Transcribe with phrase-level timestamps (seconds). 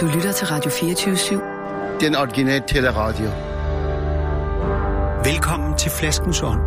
[0.00, 2.00] Du lytter til Radio 24-7.
[2.00, 3.24] Den originale teleradio.
[5.30, 6.60] Velkommen til Flaskens Ånd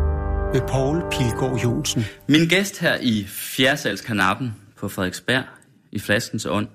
[0.54, 2.04] med Poul Pilgaard Jonsen.
[2.28, 5.44] Min gæst her i Fjersalskanappen på Frederiksberg
[5.92, 6.68] i Flaskens Ånd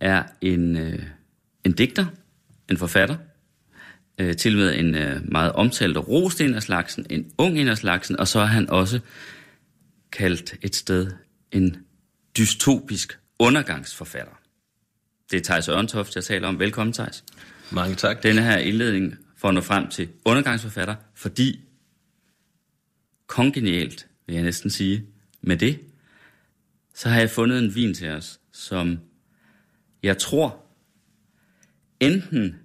[0.00, 1.02] er en, øh,
[1.64, 2.06] en digter,
[2.70, 3.16] en forfatter,
[4.18, 7.76] øh, til med en øh, meget omtalt rost en af slagsen, en ung en af
[7.76, 9.00] slagsen, og så er han også
[10.12, 11.10] kaldt et sted
[11.52, 11.76] en
[12.36, 14.45] dystopisk undergangsforfatter.
[15.30, 16.58] Det er Thijs Ørntoft, jeg taler om.
[16.58, 17.24] Velkommen, Thijs.
[17.72, 18.22] Mange tak.
[18.22, 21.60] Denne her indledning for at nå frem til undergangsforfatter, fordi
[23.26, 25.06] kongenialt, vil jeg næsten sige,
[25.40, 25.80] med det,
[26.94, 28.98] så har jeg fundet en vin til os, som
[30.02, 30.64] jeg tror
[32.00, 32.56] enten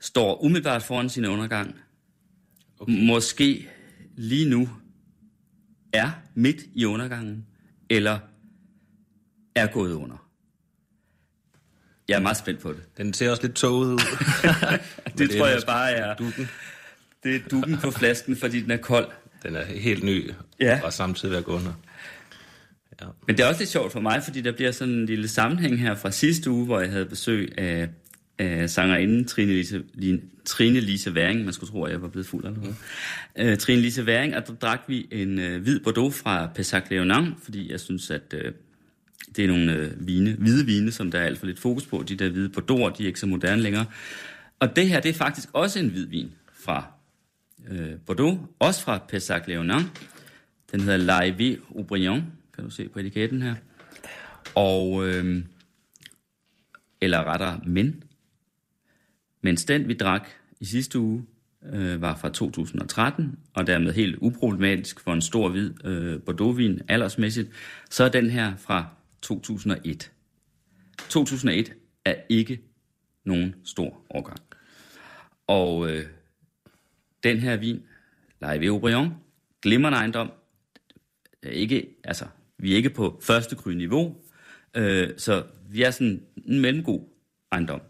[0.00, 1.76] står umiddelbart foran sin undergang,
[2.78, 3.06] okay.
[3.06, 3.68] måske
[4.16, 4.68] lige nu
[5.92, 7.46] er midt i undergangen,
[7.90, 8.18] eller
[9.54, 10.23] er gået under.
[12.08, 12.80] Jeg er meget spændt på det.
[12.98, 13.98] Den ser også lidt tåget ud.
[13.98, 16.14] det, det tror jeg bare er...
[16.14, 16.48] Dukken.
[17.24, 19.06] Det er dukken på flasken, fordi den er kold.
[19.42, 20.30] Den er helt ny,
[20.60, 20.80] Ja.
[20.84, 21.72] og samtidig ved at gå under.
[23.00, 23.06] Ja.
[23.26, 25.80] Men det er også lidt sjovt for mig, fordi der bliver sådan en lille sammenhæng
[25.80, 27.88] her fra sidste uge, hvor jeg havde besøg af,
[28.38, 29.82] af sangerinden Trine Lise,
[30.44, 31.44] Trine Lise Væring.
[31.44, 32.76] Man skulle tro, at jeg var blevet fuld eller noget.
[33.38, 33.48] Mm.
[33.48, 37.34] Uh, Trine Lise Væring, og der drak vi en uh, hvid Bordeaux fra Pessac Leonin,
[37.42, 38.40] fordi jeg synes, at uh,
[39.36, 42.04] det er nogle øh, vine, hvide vine, som der er alt for lidt fokus på.
[42.08, 43.86] De der hvide Bordeaux, de er ikke så moderne længere.
[44.58, 46.86] Og det her, det er faktisk også en hvid vin fra
[47.68, 49.82] øh, Bordeaux, også fra Pessac Léonin.
[50.72, 52.22] Den hedder Laivé Aubryon,
[52.54, 53.54] kan du se på etiketten her.
[54.54, 55.44] Og, øh,
[57.00, 58.02] eller rettere, men.
[59.42, 60.28] Mens den, vi drak
[60.60, 61.24] i sidste uge,
[61.72, 67.50] øh, var fra 2013, og dermed helt uproblematisk for en stor hvid øh, Bordeauxvin aldersmæssigt,
[67.90, 68.86] så er den her fra
[69.24, 70.12] 2001.
[71.08, 71.72] 2001
[72.04, 72.60] er ikke
[73.24, 74.40] nogen stor årgang.
[75.46, 76.06] Og øh,
[77.22, 77.82] den her vin,
[78.44, 79.14] Laivé Aubryon,
[79.62, 80.30] glimrende ejendom,
[81.42, 82.26] er ikke, altså,
[82.58, 84.16] vi er ikke på første kry niveau,
[84.74, 87.00] øh, så vi er sådan en mellemgod
[87.52, 87.80] ejendom.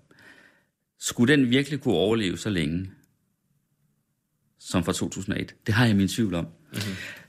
[0.99, 2.91] Skulle den virkelig kunne overleve så længe,
[4.59, 5.55] som fra 2001?
[5.66, 6.45] Det har jeg min tvivl om.
[6.45, 7.24] Mm-hmm.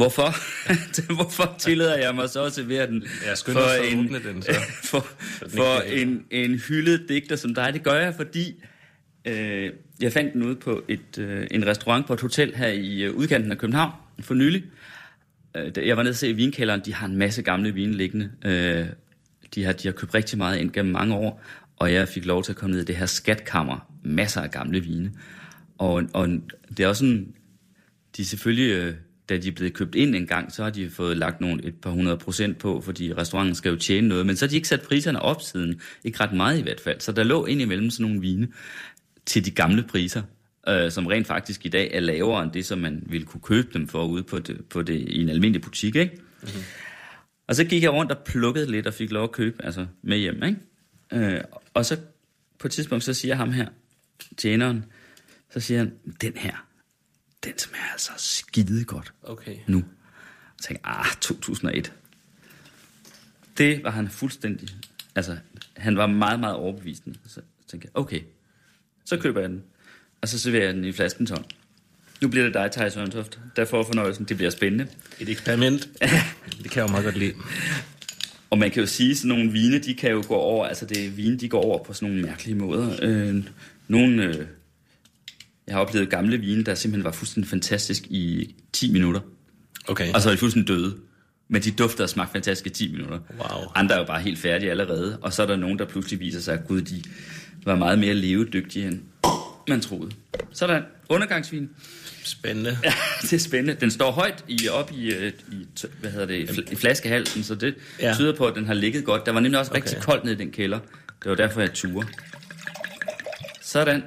[0.00, 0.34] Hvorfor?
[1.16, 4.52] Hvorfor tillader jeg mig så at servere den Jeg skynder at en, åbne den, så.
[4.90, 5.06] for,
[5.48, 7.72] for en, en hyldet digter som dig?
[7.72, 8.64] Det gør jeg, fordi
[9.24, 13.02] øh, jeg fandt den ude på et, øh, en restaurant på et hotel her i
[13.02, 14.64] øh, udkanten af København for nylig.
[15.56, 18.30] Øh, jeg var nede og se i vinkælderen, de har en masse gamle vine liggende.
[18.44, 18.86] Øh,
[19.54, 21.42] de, har, de har købt rigtig meget ind gennem mange år,
[21.76, 23.90] og jeg fik lov til at komme ned i det her skatkammer.
[24.04, 25.12] Masser af gamle vine.
[25.78, 26.28] Og, og
[26.76, 27.34] det er også sådan,
[28.16, 28.94] de er selvfølgelig, øh,
[29.30, 31.74] da de er blevet købt ind en gang, så har de fået lagt nogle, et
[31.74, 34.68] par hundrede procent på, fordi restauranten skal jo tjene noget, men så har de ikke
[34.68, 37.00] sat priserne op siden, ikke ret meget i hvert fald.
[37.00, 38.48] Så der lå ind imellem sådan nogle vine
[39.26, 40.22] til de gamle priser,
[40.68, 43.68] øh, som rent faktisk i dag er lavere end det, som man ville kunne købe
[43.72, 45.96] dem for ude på det, på det, i en almindelig butik.
[45.96, 46.20] Ikke?
[46.42, 46.62] Mm-hmm.
[47.48, 50.18] Og så gik jeg rundt og plukkede lidt og fik lov at købe altså, med
[50.18, 50.42] hjem.
[50.42, 51.34] Ikke?
[51.34, 51.40] Øh,
[51.74, 51.96] og så
[52.58, 53.66] på et tidspunkt, så siger ham her,
[54.36, 54.84] tjeneren,
[55.50, 56.66] så siger han, den her,
[57.44, 59.56] den smager altså skide godt Okay.
[59.66, 59.78] nu.
[60.58, 61.92] Og tænkte, ah, 2001.
[63.58, 64.68] Det var han fuldstændig,
[65.14, 65.36] altså,
[65.76, 67.18] han var meget, meget overbevisende.
[67.26, 67.40] Så
[67.70, 68.20] tænkte jeg, okay,
[69.04, 69.62] så køber jeg den.
[70.20, 71.44] Og så serverer jeg den i flasken tom.
[72.20, 74.24] Nu bliver det dig, Thijs Ørntoft, der får fornøjelsen.
[74.24, 74.86] Det bliver spændende.
[75.20, 75.88] Et eksperiment.
[76.62, 77.34] det kan jeg jo meget godt lide.
[78.50, 80.86] Og man kan jo sige, at sådan nogle vine, de kan jo gå over, altså
[80.86, 82.96] det er vine, de går over på sådan nogle mærkelige måder.
[83.02, 83.44] Øh,
[83.88, 84.46] nogle, øh,
[85.70, 89.20] jeg har oplevet gamle vine, der simpelthen var fuldstændig fantastisk i 10 minutter.
[89.88, 90.12] Okay.
[90.14, 90.96] Og så er de fuldstændig døde.
[91.48, 93.18] Men de dufter og smagte fantastisk i 10 minutter.
[93.38, 93.72] Wow.
[93.74, 95.18] Andre er jo bare helt færdige allerede.
[95.22, 97.02] Og så er der nogen, der pludselig viser sig, at gud, de
[97.64, 99.00] var meget mere levedygtige, end
[99.68, 100.10] man troede.
[100.52, 100.82] Sådan.
[101.08, 101.70] Undergangsvin.
[102.24, 102.78] Spændende.
[102.84, 102.92] Ja,
[103.22, 103.80] det er spændende.
[103.80, 105.66] Den står højt i, op i, øh, i,
[106.00, 108.14] hvad hedder det, i fl- i flaskehalsen, så det ja.
[108.14, 109.26] Tyder på, at den har ligget godt.
[109.26, 109.82] Der var nemlig også okay.
[109.82, 110.78] rigtig koldt nede i den kælder.
[111.22, 112.06] Det var derfor, jeg turer.
[113.62, 114.02] Sådan.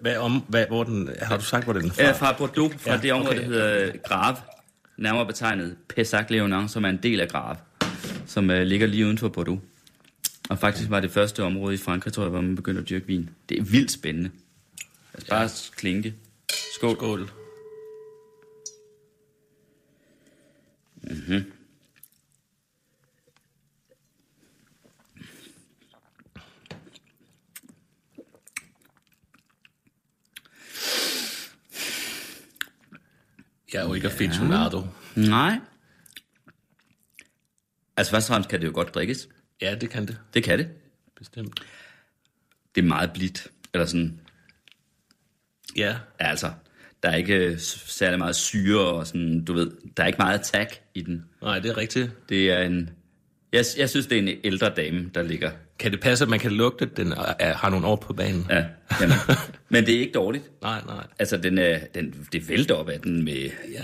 [0.00, 2.02] Hvad, om, hvad, hvor den, har du sagt, hvor den er fra?
[2.02, 3.40] Ja, fra Bordeaux, fra ja, Ja, det område, okay.
[3.40, 4.36] der hedder Grave.
[4.96, 7.56] Nærmere betegnet Pessac Leonin, som er en del af Grave.
[8.26, 9.60] Som uh, ligger lige uden for Bordeaux.
[10.48, 13.06] Og faktisk var det første område i Frankrig, tror jeg, hvor man begyndte at dyrke
[13.06, 13.30] vin.
[13.48, 14.30] Det er vildt spændende.
[15.14, 16.14] Os bare klinke.
[16.74, 16.96] Skål.
[16.96, 17.30] Skål.
[33.72, 34.82] Jeg er jo ikke aficionado.
[35.14, 35.58] Nej.
[37.96, 39.28] Altså først og fremmest kan det jo godt drikkes.
[39.60, 40.18] Ja, det kan det.
[40.34, 40.68] Det kan det.
[41.18, 41.60] Bestemt.
[42.74, 43.48] Det er meget blidt.
[43.74, 44.20] Eller sådan,
[45.76, 45.88] Ja.
[46.20, 46.52] ja, altså,
[47.02, 50.80] der er ikke særlig meget syre og sådan, du ved, der er ikke meget attack
[50.94, 51.24] i den.
[51.42, 52.10] Nej, det er rigtigt.
[52.28, 52.90] Det er en,
[53.52, 55.50] jeg, jeg synes, det er en ældre dame, der ligger.
[55.78, 58.12] Kan det passe, at man kan lugte, at den er, er, har nogle år på
[58.12, 58.46] banen?
[58.50, 58.64] Ja,
[59.00, 59.16] jamen.
[59.68, 60.50] Men det er ikke dårligt.
[60.62, 61.06] Nej, nej.
[61.18, 63.82] Altså, den er, den, det vælter op af den med, Ja.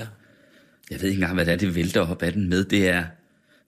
[0.91, 2.65] jeg ved ikke engang, hvad det er, det vælter op af den med.
[2.65, 3.05] Det er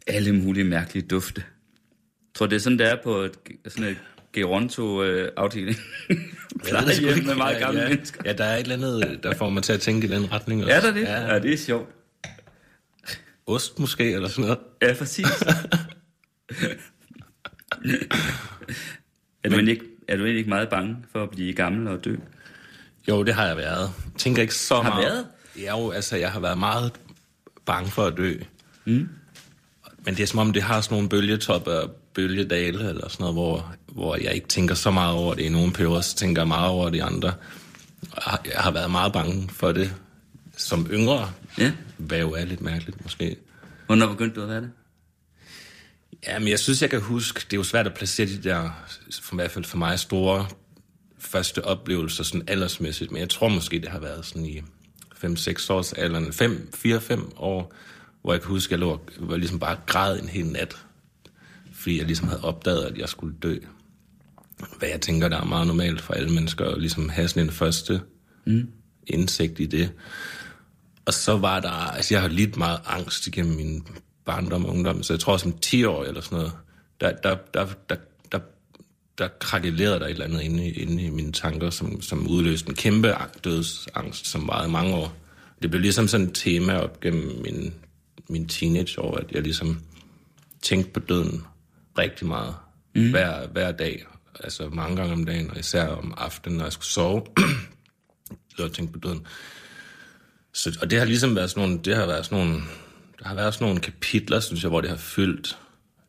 [0.07, 1.43] alle mulige mærkelige dufte.
[1.47, 3.33] Jeg tror, det er sådan, det er på et,
[3.69, 3.97] sådan et
[4.33, 5.77] Geronto-afdeling.
[6.65, 8.21] Plejehjem med meget gamle ja, mennesker.
[8.25, 10.65] Ja, der er et eller andet, der får mig til at tænke i den retning.
[10.65, 10.77] Også.
[10.77, 11.03] Er der det?
[11.03, 11.33] Ja.
[11.33, 11.89] Ja, det er sjovt.
[13.47, 14.59] Ost måske, eller sådan noget.
[14.83, 15.27] Ja, præcis.
[17.85, 22.05] er, du egentlig ikke, er du egentlig ikke meget bange for at blive gammel og
[22.05, 22.17] dø?
[23.09, 23.91] Jo, det har jeg været.
[24.05, 25.05] Jeg tænker ikke så Har meget.
[25.05, 25.27] været?
[25.59, 26.93] Ja, jo, altså, jeg har været meget
[27.67, 28.35] bange for at dø.
[28.85, 29.09] Mm.
[30.05, 33.35] Men det er som om, det har sådan nogle bølgetop og bølgedale, eller sådan noget,
[33.35, 36.49] hvor, hvor jeg ikke tænker så meget over det i nogle perioder, så tænker jeg
[36.49, 37.29] meget over de andre.
[38.15, 39.95] Jeg har- Jeg har været meget bange for det
[40.57, 41.73] som yngre, Ja.
[41.97, 43.37] hvad jo er lidt mærkeligt måske.
[43.87, 44.71] Hvornår begyndte du at være det?
[46.27, 48.71] Ja, men jeg synes, jeg kan huske, det er jo svært at placere de der,
[49.23, 50.47] for i hvert fald for mig, store
[51.19, 54.63] første oplevelser sådan aldersmæssigt, men jeg tror måske, det har været sådan i
[55.25, 57.75] 5-6 års alderen, 5, 4-5 år,
[58.23, 60.77] hvor jeg kan huske, at jeg lå og ligesom bare græd en hel nat,
[61.73, 63.59] fordi jeg ligesom havde opdaget, at jeg skulle dø.
[64.79, 67.51] Hvad jeg tænker, der er meget normalt for alle mennesker, at ligesom have sådan en
[67.51, 68.01] første
[68.47, 68.69] mm.
[69.07, 69.93] indsigt i det.
[71.07, 73.87] Og så var der, altså jeg har lidt meget angst igennem min
[74.25, 76.53] barndom og ungdom, så jeg tror som 10 år eller sådan noget,
[77.01, 77.97] der, der, der, der,
[78.33, 78.39] der,
[79.19, 82.69] der krakelerede der et eller andet inde, i- inde i mine tanker, som, som udløste
[82.69, 85.17] en kæmpe ang- dødsangst, som varede mange år.
[85.63, 87.75] Det blev ligesom sådan et tema op gennem min,
[88.29, 89.81] min teenageår, at jeg ligesom
[90.63, 91.45] tænkte på døden
[91.99, 92.55] rigtig meget.
[92.95, 93.11] Mm.
[93.11, 94.05] Hver, hver dag,
[94.41, 97.23] altså mange gange om dagen, og især om aftenen, når jeg skulle sove,
[98.59, 99.27] lå og tænkte på døden.
[100.55, 102.63] Så, og det har ligesom været sådan nogle, det har været sådan nogle,
[103.25, 105.59] der har været sådan nogle kapitler, synes jeg, hvor det har fyldt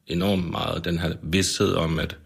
[0.07, 2.17] enormt meget, den her vidsthed om, at,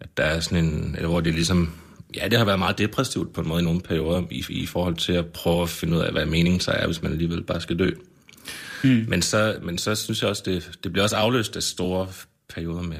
[0.00, 1.72] at der er sådan en, eller hvor det ligesom,
[2.16, 4.96] ja, det har været meget depressivt på en måde i nogle perioder, i, i forhold
[4.96, 7.60] til at prøve at finde ud af, hvad meningen så er, hvis man alligevel bare
[7.60, 7.90] skal dø.
[8.84, 9.04] Mm.
[9.08, 12.08] Men, så, men så synes jeg også, det, det bliver også afløst af store
[12.54, 12.98] perioder med,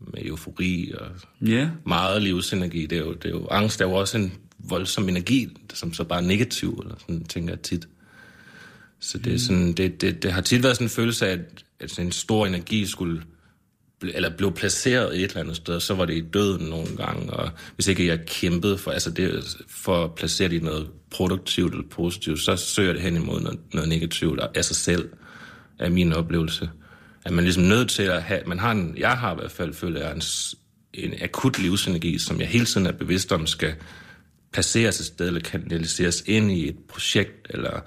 [0.00, 1.06] med eufori og
[1.46, 1.68] Ja.
[1.86, 2.86] meget livsenergi.
[2.86, 6.04] Det er, jo, det er jo, angst er jo også en voldsom energi, som så
[6.04, 7.88] bare er negativ, eller sådan tænker jeg tit.
[9.04, 11.64] Så det, er sådan, det, det, det har tit været sådan en følelse af, at,
[11.80, 13.22] at sådan en stor energi skulle
[14.02, 17.50] eller blev placeret et eller andet sted, så var det i døden nogle gange, og
[17.74, 21.88] hvis ikke jeg kæmpede for, altså det, for at placere det i noget produktivt eller
[21.90, 25.08] positivt, så søger det hen imod noget, noget negativt af sig selv,
[25.78, 26.70] af min oplevelse.
[27.24, 29.74] At man ligesom nødt til at have, man har en, jeg har i hvert fald
[29.74, 30.22] følt, jeg en,
[30.94, 33.74] en akut livsenergi, som jeg hele tiden er bevidst om, skal
[34.52, 37.80] placeres et sted, eller kanaliseres ind i et projekt, eller,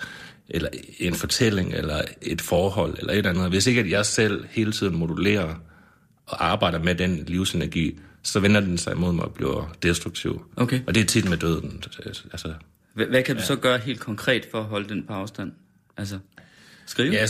[0.49, 3.49] eller en fortælling, eller et forhold, eller et eller andet.
[3.49, 5.55] Hvis ikke at jeg selv hele tiden modulerer
[6.25, 10.45] og arbejder med den livsenergi, så vender den sig imod mig og bliver destruktiv.
[10.55, 10.81] Okay.
[10.87, 11.83] Og det er tit med døden.
[12.05, 12.53] Altså,
[12.93, 15.51] Hvad, hvad kan du så gøre helt konkret for at holde den på afstand?
[15.97, 16.19] Altså,
[16.85, 17.13] skrive?
[17.13, 17.25] ja,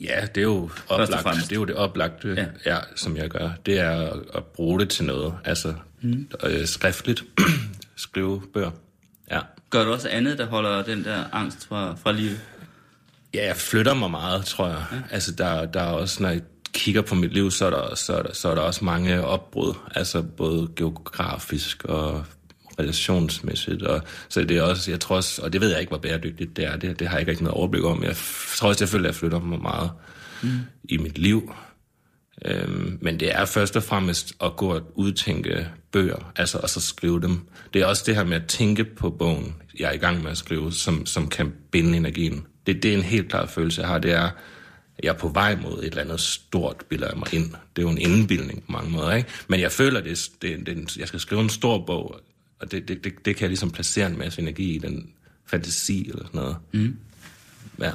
[0.00, 1.26] ja, det er jo oplagt.
[1.36, 2.34] Det er jo det oplagte, Ja.
[2.66, 2.74] ja.
[2.74, 3.50] Ja, som jeg gør.
[3.66, 5.34] Det er at, at bruge det til noget.
[5.44, 6.28] Altså mm.
[6.44, 7.24] øh, skriftligt.
[7.96, 8.70] Skrive bøger.
[9.30, 9.40] Ja.
[9.70, 12.40] Gør du også andet, der holder den der angst fra, fra livet?
[13.34, 14.84] Ja, jeg flytter mig meget, tror jeg.
[14.92, 14.96] Ja.
[15.10, 16.40] Altså, der, der er også, når jeg
[16.72, 19.24] kigger på mit liv, så er der, så er der, så er der også mange
[19.24, 19.74] opbrud.
[19.94, 22.24] Altså, både geografisk og
[22.78, 23.82] relationsmæssigt.
[23.82, 26.56] Og, så det er også, jeg tror også, og det ved jeg ikke, hvor bæredygtigt
[26.56, 26.76] det er.
[26.76, 28.02] Det, det har jeg ikke rigtig noget overblik om.
[28.02, 28.16] Jeg
[28.56, 29.90] tror også, jeg føler, at jeg flytter mig meget
[30.42, 30.48] mm.
[30.84, 31.52] i mit liv.
[32.44, 36.80] Øhm, men det er først og fremmest at gå og udtænke bøger, altså og så
[36.80, 37.40] skrive dem.
[37.74, 40.30] Det er også det her med at tænke på bogen, jeg er i gang med
[40.30, 42.46] at skrive, som, som kan binde energien.
[42.68, 43.98] Det, det er en helt klar følelse, jeg har.
[43.98, 44.22] Det er,
[44.98, 47.44] at jeg er på vej mod et eller andet stort, bilder jeg mig ind.
[47.50, 49.28] Det er jo en indbildning på mange måder, ikke?
[49.48, 52.20] Men jeg føler, det, det, det, jeg skal skrive en stor bog,
[52.60, 55.10] og det, det, det, det kan jeg ligesom placere en masse energi i, den
[55.46, 56.56] fantasi eller sådan noget.
[56.72, 56.96] Mm.
[57.80, 57.90] Ja.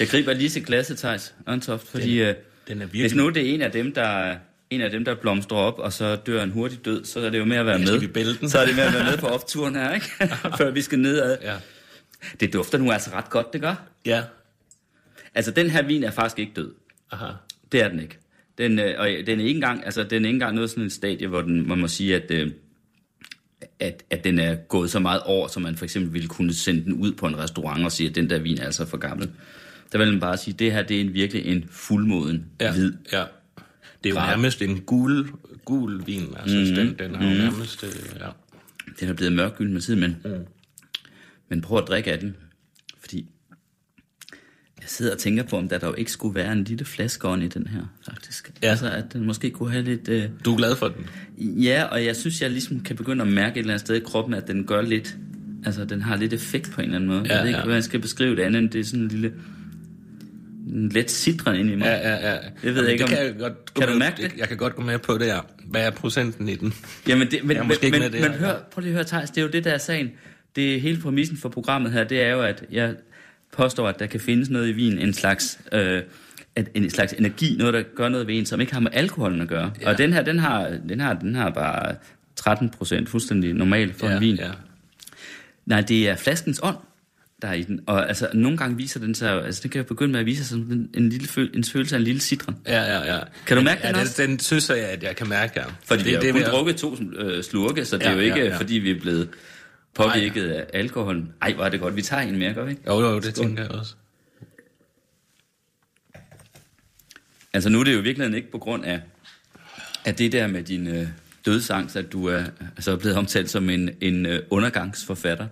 [0.00, 2.34] Jeg griber lige til glasset, Thijs Ørntoft, fordi Den- øh,
[2.68, 4.36] den er hvis virkelig- nu det er en af dem, der
[4.70, 7.38] en af dem, der blomstrer op, og så dør en hurtig død, så er det
[7.38, 8.48] jo med at være med.
[8.48, 10.06] Så er det med at være med på opturen her, ikke?
[10.58, 11.36] Før vi skal nedad.
[11.42, 11.54] Ja.
[12.40, 13.74] Det dufter nu altså ret godt, det gør.
[14.06, 14.22] Ja.
[15.34, 16.72] Altså, den her vin er faktisk ikke død.
[17.10, 17.32] Aha.
[17.72, 18.18] Det er den ikke.
[18.58, 20.92] Den, øh, og den er ikke engang, altså, den er ikke engang noget sådan et
[20.92, 22.50] stadie, hvor den, man må sige, at, øh,
[23.80, 26.84] at, at den er gået så meget over, så man for eksempel ville kunne sende
[26.84, 29.30] den ud på en restaurant og sige, at den der vin er altså for gammel.
[29.92, 32.72] der vil man bare sige, at det her det er en, virkelig en fuldmoden Ja,
[32.72, 32.92] hvid.
[33.12, 33.24] ja.
[34.04, 34.28] Det er jo Grad.
[34.28, 35.28] nærmest en gul,
[35.64, 36.34] gul vin.
[36.40, 36.64] Altså, mm.
[36.74, 37.84] den, den har jo nærmest...
[37.84, 37.90] Øh,
[38.20, 38.28] ja.
[39.00, 40.30] Den er blevet mørkgylden med tiden, men, mm.
[41.54, 42.36] Men prøv at drikke af den.
[43.00, 43.26] Fordi
[44.80, 47.48] jeg sidder og tænker på, om der dog ikke skulle være en lille flaskeånd i
[47.48, 47.80] den her,
[48.10, 48.52] faktisk.
[48.62, 48.68] Ja.
[48.70, 50.08] Altså, at den måske kunne have lidt...
[50.08, 51.06] Øh, Du er glad for den?
[51.38, 54.00] Ja, og jeg synes, jeg ligesom kan begynde at mærke et eller andet sted i
[54.00, 55.16] kroppen, at den gør lidt...
[55.66, 57.22] Altså, den har lidt effekt på en eller anden måde.
[57.26, 57.62] Ja, jeg ved ikke, ja.
[57.62, 59.32] hvordan jeg skal beskrive det andet, end det er sådan en lille...
[60.68, 61.84] En let citron ind i mig.
[61.86, 62.38] Ja, ja, ja.
[62.62, 64.32] Det ved jeg ikke, det om- kan jeg godt kan du mærke det?
[64.38, 65.38] Jeg kan godt gå med på det, ja.
[65.66, 66.74] Hvad er procenten i den?
[67.08, 68.90] Jamen, det, men, Jeg er måske men, ikke men, med det men hør, prøv lige
[68.90, 70.10] at høre, Thijs, det er jo det, der er sagen.
[70.56, 72.94] Det hele præmissen for programmet her, det er jo, at jeg
[73.52, 76.02] påstår, at der kan findes noget i vin, en slags, øh,
[76.74, 79.48] en slags energi, noget, der gør noget ved en, som ikke har med alkoholen at
[79.48, 79.72] gøre.
[79.80, 79.90] Ja.
[79.90, 81.94] Og den her, den har, den har, den har bare
[82.36, 84.36] 13 procent, fuldstændig normalt for ja, en vin.
[84.36, 84.50] Ja.
[85.66, 86.76] Nej, det er flaskens ånd,
[87.42, 87.80] der er i den.
[87.86, 90.44] Og altså, nogle gange viser den sig, altså den kan jo begynde med at vise
[90.44, 92.56] sig som en, en, lille føl, en følelse af en lille citron.
[92.66, 93.20] Ja, ja, ja.
[93.46, 94.22] Kan du mærke ja, den den også?
[94.22, 95.64] Den, den synes jeg, at jeg kan mærke, ja.
[95.84, 98.08] Fordi det, vi har det, kun vil jeg- drukket to øh, slurke, så det Ja,
[98.10, 98.56] er jo ikke, ja, ja.
[98.56, 99.28] fordi vi er blevet
[99.94, 101.32] påvirket af alkoholen.
[101.42, 101.96] Ej, hvor er det godt.
[101.96, 102.82] Vi tager en mere, gør vi ikke?
[102.86, 103.94] Jo, jo, det tænker jeg også.
[107.52, 109.00] Altså nu er det jo i virkeligheden ikke på grund af,
[110.04, 111.08] af det der med din øh,
[111.46, 115.46] dødsangst, at du er altså, blevet omtalt som en, en øh, undergangsforfatter,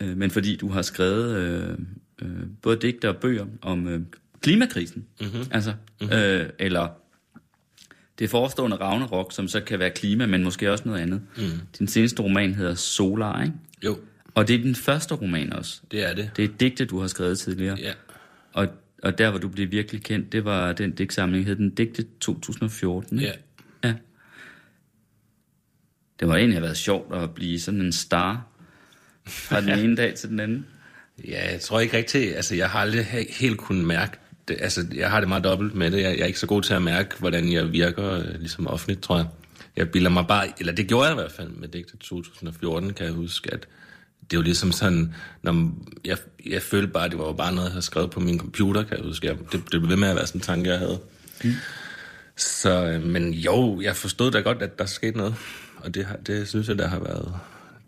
[0.00, 1.78] øh, men fordi du har skrevet øh,
[2.22, 4.00] øh, både digte og bøger om øh,
[4.40, 5.06] klimakrisen.
[5.20, 5.44] Mm-hmm.
[5.50, 6.16] Altså, mm-hmm.
[6.16, 6.88] Øh, eller
[8.18, 11.20] det forestående Ragnarok, som så kan være klima, men måske også noget andet.
[11.36, 11.42] Mm.
[11.78, 13.54] Din seneste roman hedder Solar, ikke?
[13.84, 13.98] Jo,
[14.34, 15.80] Og det er den første roman også.
[15.90, 16.30] det er det.
[16.36, 17.76] Det er digte, du har skrevet tidligere.
[17.80, 17.92] Ja.
[18.52, 18.68] Og,
[19.02, 23.18] og der, hvor du blev virkelig kendt, det var den digtsamling, hed den Digte 2014.
[23.18, 23.32] ikke?
[23.84, 23.88] Ja.
[23.88, 23.94] ja.
[26.20, 28.46] Det må egentlig været sjovt at blive sådan en star
[29.26, 30.66] fra den ene dag til den anden.
[31.28, 34.18] Ja, jeg tror ikke rigtigt, altså jeg har aldrig he- helt kunnet mærke
[34.48, 36.62] det, altså jeg har det meget dobbelt med det, jeg, jeg er ikke så god
[36.62, 39.26] til at mærke, hvordan jeg virker øh, ligesom offentligt, tror jeg.
[39.76, 43.06] Jeg bilder mig bare, eller det gjorde jeg i hvert fald med digte 2014, kan
[43.06, 43.68] jeg huske, at
[44.30, 45.70] det var ligesom sådan, når
[46.04, 48.82] jeg, jeg følte bare, at det var bare noget, jeg havde skrevet på min computer,
[48.82, 49.26] kan jeg huske.
[49.26, 50.98] Jeg, det, det blev ved med at være sådan en tanke, jeg havde.
[51.44, 51.52] Mm.
[52.36, 55.34] Så, øh, men jo, jeg forstod da godt, at der skete noget,
[55.76, 57.34] og det, har, det synes jeg, der har været,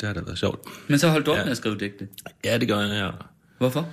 [0.00, 0.68] det har da været sjovt.
[0.88, 1.44] Men så holdt du op ja.
[1.44, 2.08] med at skrive digte.
[2.44, 3.10] Ja, det gør jeg, ja.
[3.58, 3.88] Hvorfor?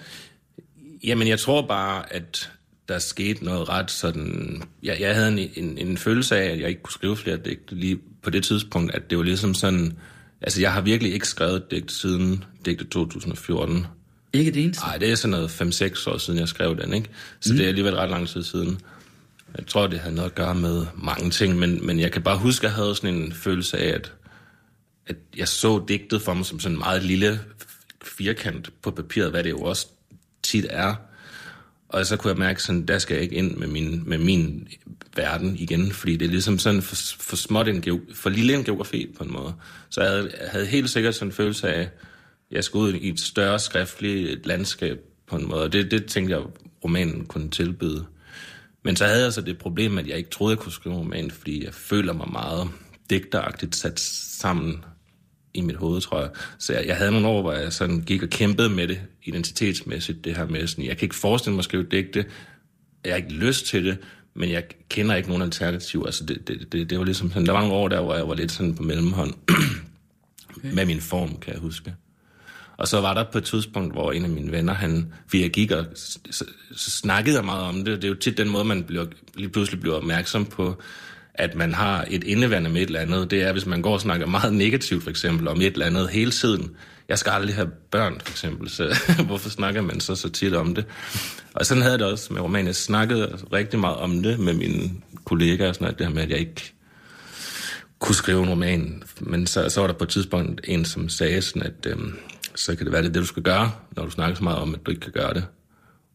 [1.03, 2.51] Jamen, jeg tror bare, at
[2.89, 4.63] der skete noget ret sådan...
[4.83, 7.75] Jeg, jeg havde en, en, en følelse af, at jeg ikke kunne skrive flere digte
[7.75, 9.93] lige på det tidspunkt, at det var ligesom sådan...
[10.41, 13.85] Altså, jeg har virkelig ikke skrevet digt siden digte 2014.
[14.33, 14.85] Ikke det eneste.
[14.85, 17.09] Nej, det er sådan noget 5-6 år siden, jeg skrev den, ikke?
[17.39, 17.57] Så mm.
[17.57, 18.79] det er alligevel ret lang tid siden.
[19.57, 22.37] Jeg tror, det havde noget at gøre med mange ting, men, men jeg kan bare
[22.37, 24.13] huske, at jeg havde sådan en følelse af, at,
[25.07, 27.39] at jeg så digtet for mig som sådan en meget lille
[28.03, 29.87] firkant på papiret, hvad det jo også
[30.43, 30.95] tit er.
[31.95, 34.67] Og så kunne jeg mærke sådan, der skal jeg ikke ind med min, med min
[35.15, 38.63] verden igen, fordi det er ligesom sådan for, for småt en, geo, for lille en
[38.63, 39.53] geografi på en måde.
[39.89, 41.89] Så jeg havde, jeg havde helt sikkert sådan en følelse af, at
[42.51, 46.35] jeg skulle ud i et større skriftligt landskab på en måde, og det, det tænkte
[46.35, 46.43] jeg,
[46.83, 48.05] romanen kunne tilbyde.
[48.83, 51.01] Men så havde jeg så det problem, at jeg ikke troede, jeg kunne skrive en
[51.01, 52.69] roman, fordi jeg føler mig meget
[53.09, 53.99] digteragtigt sat
[54.39, 54.85] sammen
[55.53, 56.29] i mit hoved, tror jeg.
[56.59, 60.25] Så jeg, jeg havde nogle år, hvor jeg sådan gik og kæmpede med det identitetsmæssigt,
[60.25, 62.25] det her med sådan, jeg kan ikke forestille mig at skrive digte,
[63.05, 63.97] jeg har ikke lyst til det,
[64.33, 66.03] men jeg kender ikke nogen alternativ.
[66.05, 68.27] Altså det, det, det, det var ligesom sådan, der var nogle år der, hvor jeg
[68.27, 69.33] var lidt sådan på mellemhånd
[70.57, 70.73] okay.
[70.73, 71.95] med min form, kan jeg huske.
[72.77, 75.49] Og så var der på et tidspunkt, hvor en af mine venner, han, fordi jeg
[75.49, 75.85] gik og
[76.75, 77.85] så snakkede jeg meget om det.
[77.85, 79.05] Det er jo tit den måde, man bliver,
[79.35, 80.81] lige pludselig bliver opmærksom på,
[81.37, 83.31] at man har et indeværende med et eller andet.
[83.31, 86.09] Det er, hvis man går og snakker meget negativt, for eksempel, om et eller andet
[86.09, 86.71] hele tiden.
[87.09, 90.75] Jeg skal aldrig have børn, for eksempel, så hvorfor snakker man så så tit om
[90.75, 90.85] det?
[91.53, 92.67] Og sådan havde jeg det også med romanen.
[92.67, 94.91] Jeg snakkede rigtig meget om det med mine
[95.25, 96.73] kollegaer, og sådan noget, det her med, at jeg ikke
[97.99, 99.03] kunne skrive en roman.
[99.19, 102.13] Men så, så var der på et tidspunkt en, som sagde sådan, at øhm,
[102.55, 104.59] så kan det være, det er det, du skal gøre, når du snakker så meget
[104.59, 105.45] om, at du ikke kan gøre det.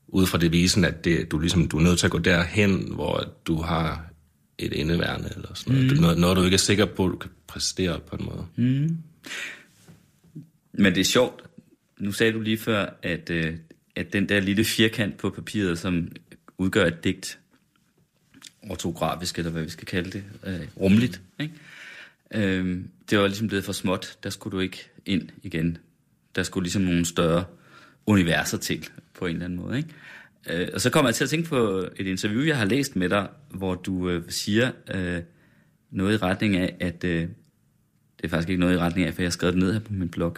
[0.09, 2.93] Ud fra det visen, at det, du, ligesom, du er nødt til at gå derhen,
[2.95, 4.10] hvor du har
[4.61, 5.93] et indeværende, eller sådan noget.
[5.93, 6.01] Mm.
[6.01, 8.47] Noget, noget, du ikke er sikker på, du kan præstere på en måde.
[8.57, 8.99] Mm.
[10.73, 11.43] Men det er sjovt.
[11.99, 13.55] Nu sagde du lige før, at, øh,
[13.97, 16.09] at den der lille firkant på papiret, som
[16.59, 17.39] udgør et digt,
[18.63, 21.55] ortografisk, eller hvad vi skal kalde det, øh, rumligt, ikke?
[22.35, 22.79] Øh,
[23.11, 24.19] det var ligesom blevet for småt.
[24.23, 25.79] Der skulle du ikke ind igen.
[26.35, 27.45] Der skulle ligesom nogle større
[28.07, 29.89] universer til, på en eller anden måde, ikke?
[30.51, 33.09] Øh, og så kommer jeg til at tænke på et interview, jeg har læst med
[33.09, 35.23] dig, hvor du øh, siger øh,
[35.91, 39.23] noget i retning af, at øh, det er faktisk ikke noget i retning af, for
[39.23, 40.37] jeg har skrevet det ned her på min blog.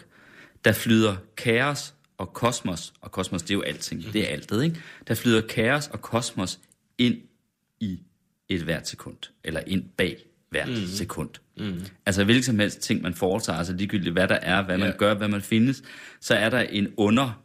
[0.65, 4.81] Der flyder kaos og kosmos, og kosmos det er jo alting, det er altet, ikke?
[5.09, 6.61] Der flyder kaos og kosmos
[6.99, 7.17] ind
[7.81, 8.01] i
[8.49, 10.87] et hvert sekund, eller ind bag hvert mm.
[10.87, 11.31] sekund.
[11.59, 11.81] Mm.
[12.07, 14.97] Altså hvilken som helst ting, man foretager, altså ligegyldigt hvad der er, hvad man Ja.
[14.97, 15.83] gør, hvad man findes,
[16.21, 17.43] så er der en under,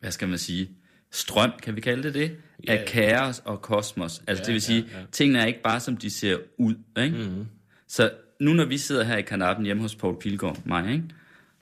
[0.00, 0.70] hvad skal man sige,
[1.12, 2.36] strøm, kan vi kalde det det,
[2.68, 2.72] Ja.
[2.76, 4.22] af kaos og kosmos.
[4.26, 5.04] Altså Ja, det vil sige, ja, ja.
[5.12, 7.16] tingene er ikke bare som de ser ud, ikke?
[7.16, 7.46] Mm.
[7.88, 11.04] Så nu når vi sidder her i kanappen hjemme hos Paul Pilgaard, mig, ikke?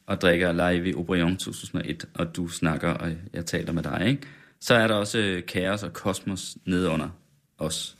[0.06, 4.22] og drikker live i Obrion 2001, og du snakker, og jeg taler med dig, ikke?
[4.60, 7.08] så er der også øh, kaos og kosmos nede under
[7.58, 7.94] os,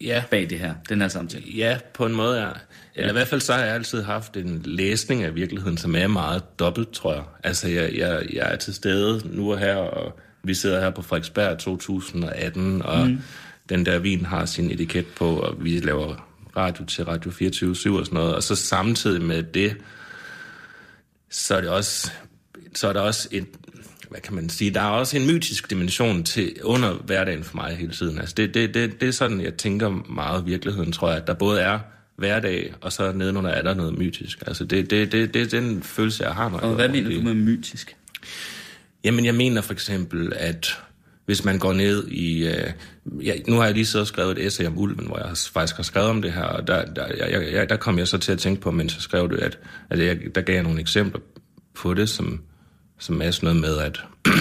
[0.00, 1.44] Ja, bag det her, den her samtale.
[1.56, 2.50] ja, på en måde, ja.
[2.94, 6.06] Eller i hvert fald så har jeg altid haft en læsning af virkeligheden, som er
[6.06, 7.22] meget dobbelt, tror jeg.
[7.44, 11.02] Altså, jeg, jeg, jeg er til stede nu og her, og vi sidder her på
[11.02, 13.18] Frederiksberg 2018, og mm.
[13.68, 18.06] den der vin har sin etiket på, og vi laver radio til Radio 24 og
[18.06, 18.34] sådan noget.
[18.34, 19.76] Og så samtidig med det,
[21.30, 22.10] så er det også,
[22.74, 23.46] så er der også et,
[24.10, 27.76] hvad kan man sige, der er også en mytisk dimension til under hverdagen for mig
[27.76, 28.18] hele tiden.
[28.18, 31.34] Altså det, det, det, det er sådan, jeg tænker meget virkeligheden, tror jeg, at der
[31.34, 31.78] både er
[32.16, 34.42] hverdag, og så nedenunder er der noget mytisk.
[34.46, 36.48] Altså det, det, det, det er den følelse, jeg har.
[36.48, 37.96] Når Og hvad mener du med mytisk?
[39.04, 40.78] Jamen, jeg mener for eksempel, at
[41.26, 42.46] hvis man går ned i...
[42.48, 42.72] Øh,
[43.24, 45.76] ja, nu har jeg lige så skrevet et essay om ulven, hvor jeg har- faktisk
[45.76, 48.32] har skrevet om det her, og der, der, jeg, jeg, der kom jeg så til
[48.32, 49.58] at tænke på, mens jeg skrev det, at,
[49.90, 51.20] at jeg, der gav jeg nogle eksempler
[51.74, 52.40] på det, som,
[52.98, 54.00] som er sådan noget med, at...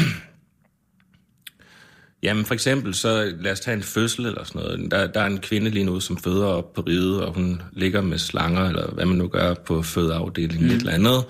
[2.23, 4.91] Jamen for eksempel, så lad os tage en fødsel eller sådan noget.
[4.91, 8.01] Der, der er en kvinde lige nu, som føder op på riget, og hun ligger
[8.01, 10.75] med slanger, eller hvad man nu gør på fødeafdelingen, mm.
[10.75, 11.25] et eller andet.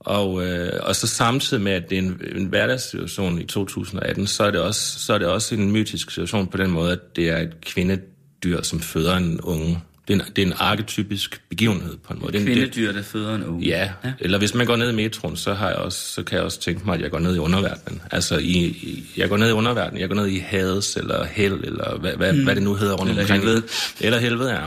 [0.00, 4.44] Og, øh, og så samtidig med, at det er en, en hverdagssituation i 2018, så
[4.44, 7.28] er, det også, så er det også en mytisk situation på den måde, at det
[7.28, 9.80] er et kvindedyr, som føder en unge.
[10.08, 12.32] Det er en, det er en arketypisk begivenhed på en måde.
[12.32, 13.66] Det, Kvindedyr, der føder en unge.
[13.66, 16.36] Ja, ja, eller hvis man går ned i metroen, så, har jeg også, så kan
[16.36, 18.02] jeg også tænke mig, at jeg går ned i underverdenen.
[18.10, 21.60] Altså, i, i, jeg går ned i underverdenen, jeg går ned i Hades, eller Hell,
[21.64, 22.44] eller hvad, hvad, mm.
[22.44, 23.44] hvad det nu hedder rundt Eller omkring.
[23.44, 23.62] helvede.
[24.00, 24.66] Eller helvede, ja.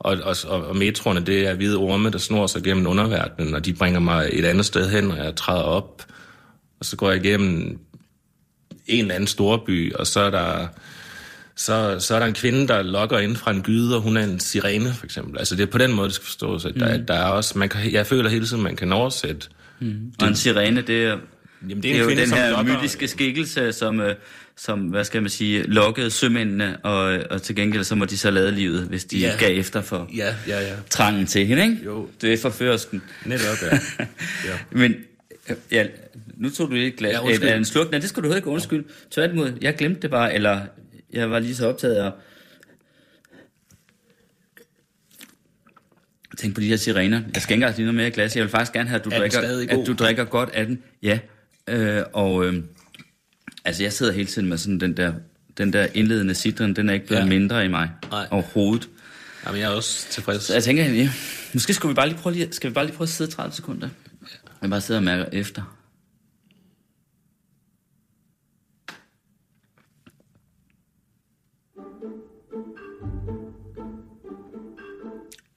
[0.00, 3.64] Og, og, og, og metroerne, det er hvide orme, der snor sig gennem underverdenen, og
[3.64, 6.06] de bringer mig et andet sted hen, og jeg træder op,
[6.80, 7.78] og så går jeg igennem
[8.86, 10.66] en eller anden storby, og så er der
[11.56, 14.24] så, så er der en kvinde, der lokker ind fra en gyde, og hun er
[14.24, 15.38] en sirene, for eksempel.
[15.38, 16.64] Altså, det er på den måde, det skal forstås.
[16.64, 19.48] At der, der er også, man kan, jeg føler hele tiden, man kan oversætte.
[20.22, 21.16] Og en sirene, det er,
[21.68, 24.14] Jamen, det er, jo den her lokker- mytiske skikkelse, som, øh,
[24.56, 28.30] som, hvad skal man sige, lokkede sømændene, og, og til gengæld så må de så
[28.30, 29.36] lade livet, hvis de Ja.
[29.38, 30.74] gav efter for Ja, ja, ja.
[30.90, 31.78] trangen til hende, ikke?
[31.84, 32.08] Jo.
[32.20, 33.02] Det er forførsken.
[33.26, 33.78] Netop, ja.
[34.46, 34.58] ja.
[34.80, 34.94] Men
[35.50, 35.86] øh, ja,
[36.36, 37.12] nu tog du lidt glas.
[37.12, 37.48] Ja, undskyld.
[37.48, 37.90] en sluk.
[37.90, 38.84] Nej, det skal du ikke undskylde.
[39.10, 40.60] Tværtimod, jeg glemte det bare, eller
[41.12, 42.12] jeg var lige så optaget af
[46.32, 47.20] at tænke på de her sirener.
[47.34, 48.36] Jeg skal ikke engang lige noget mere glas.
[48.36, 49.40] Jeg vil faktisk gerne have, at du, Er drikker,
[49.80, 50.82] at du drikker godt af den.
[51.02, 51.18] Ja.
[51.68, 52.62] Øh, og øh,
[53.64, 55.12] altså, jeg sidder hele tiden med sådan den der,
[55.58, 56.74] den der indledende citron.
[56.74, 57.24] Den er ikke blevet Ja.
[57.26, 57.30] ja.
[57.38, 58.26] mindre i mig Nej.
[58.30, 58.88] overhovedet.
[59.46, 60.42] Jamen, jeg er også tilfreds.
[60.42, 61.10] Så jeg tænker, ja,
[61.54, 63.52] måske skal vi bare lige prøve, lige, skal vi bare lige prøve at sidde 30
[63.54, 63.88] sekunder.
[64.62, 65.78] Jeg bare sidder og mærker efter.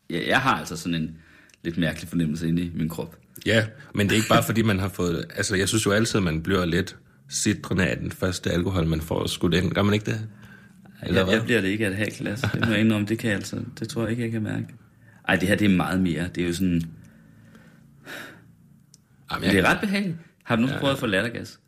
[0.09, 1.17] Ja, jeg har altså sådan en
[1.63, 3.17] lidt mærkelig fornemmelse inde i min krop.
[3.45, 5.25] Ja, men det er ikke bare, fordi man har fået...
[5.35, 6.95] Altså, jeg synes jo altid, man bliver lidt
[7.31, 9.71] citrende af den første alkohol, man får skudt ind.
[9.71, 10.27] Gør man ikke det?
[11.03, 11.33] Eller Jeg, hvad?
[11.33, 12.41] jeg bliver det ikke af et halvt glas.
[12.41, 13.55] Det må jeg indrømme, det kan jeg altså.
[13.79, 14.65] Det tror jeg ikke, jeg kan mærke.
[15.27, 16.29] Ej, det her det er meget mere.
[16.35, 16.81] Det er jo sådan...
[19.33, 20.17] Jamen, Det jeg, er ret behageligt.
[20.43, 21.59] Har du nu prøvet at få lattergas?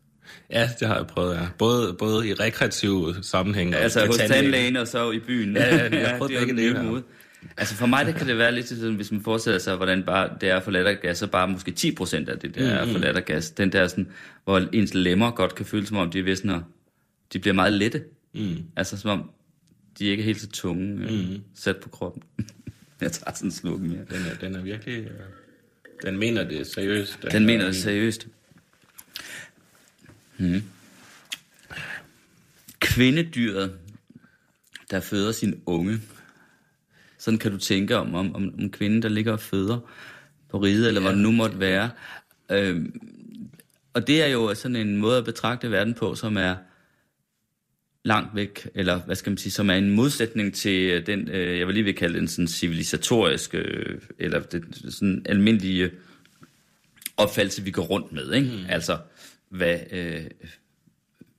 [0.51, 1.47] Ja, det har jeg prøvet, ja.
[1.57, 4.75] Både, både i rekreativ sammenhæng og Altså hos tandlægen.
[4.77, 5.55] og så i byen.
[5.57, 6.99] Ja, ja, jeg har prøvet det er jo begge dele, ja.
[7.57, 10.29] Altså for mig, det kan det være lidt sådan, hvis man forestiller sig, hvordan bare
[10.41, 13.51] det er for lattergas, så bare måske 10% af det der er for lattergas.
[13.51, 14.11] Den der sådan,
[14.43, 16.61] hvor ens lemmer godt kan føles som om, de er sådan
[17.33, 18.03] de bliver meget lette.
[18.33, 18.57] Mm.
[18.75, 19.31] Altså som om,
[19.99, 21.41] de ikke er helt så tunge mm.
[21.55, 22.23] sat på kroppen.
[23.01, 24.05] Jeg tager sådan en sluk mere.
[24.09, 25.03] Den er, den er virkelig...
[25.03, 25.09] øh,
[26.03, 27.19] Den mener det seriøst.
[27.31, 28.27] Den mener det seriøst.
[30.37, 30.63] Hmm.
[32.79, 33.77] Kvindedyret,
[34.91, 36.01] der føder sin unge.
[37.23, 39.79] Sådan kan du tænke om, om, om, om kvinden, der ligger og føder
[40.49, 41.07] på riget, eller ja.
[41.07, 41.89] hvad det nu måtte være.
[42.51, 43.01] Øhm,
[43.93, 46.55] og det er jo sådan en måde at betragte verden på, som er
[48.05, 51.59] langt væk, eller hvad skal man sige, som er en modsætning til øh, den, øh,
[51.59, 55.91] jeg vil lige vil kalde den sådan civilisatoriske, øh, eller den sådan almindelige
[57.17, 58.33] opfattelse, vi går rundt med.
[58.33, 58.47] Ikke?
[58.47, 58.65] Mm.
[58.69, 58.97] Altså,
[59.49, 60.21] hvad øh,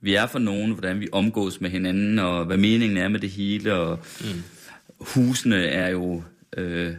[0.01, 3.29] vi er for nogen, hvordan vi omgås med hinanden, og hvad meningen er med det
[3.29, 3.73] hele.
[3.73, 4.43] Og mm.
[5.13, 6.23] Husene er jo
[6.57, 6.95] øh,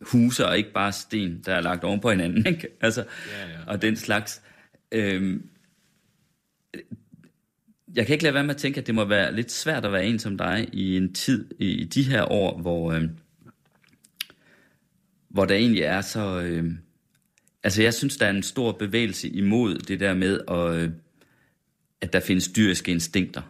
[0.00, 2.46] huse, og ikke bare sten, der er lagt oven på hinanden.
[2.54, 2.68] Ikke?
[2.80, 3.58] Altså, Ja, ja.
[3.66, 4.42] Og den slags.
[4.92, 5.48] Øhm,
[7.94, 9.92] jeg kan ikke lade være med at tænke, at det må være lidt svært at
[9.92, 13.08] være en som dig i en tid, i de her år, hvor, øh,
[15.28, 16.40] hvor der egentlig er så...
[16.40, 16.72] Øh,
[17.62, 20.90] altså, jeg synes, der er en stor bevægelse imod det der med, at, øh,
[22.00, 23.42] at der findes dyriske instinkter.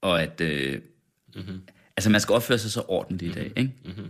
[0.00, 0.40] Og at...
[0.40, 0.80] Øh,
[1.36, 1.60] mm-hmm.
[2.00, 3.72] Altså, man skal opføre sig så ordentligt i dag, ikke?
[3.84, 4.06] Mm-hmm.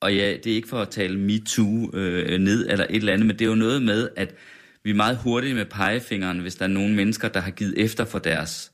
[0.00, 3.26] Og ja, det er ikke for at tale MeToo øh, ned eller et eller andet,
[3.26, 4.34] men det er jo noget med, at
[4.82, 8.04] vi er meget hurtige med pegefingeren, hvis der er nogle mennesker, der har givet efter
[8.04, 8.72] for deres,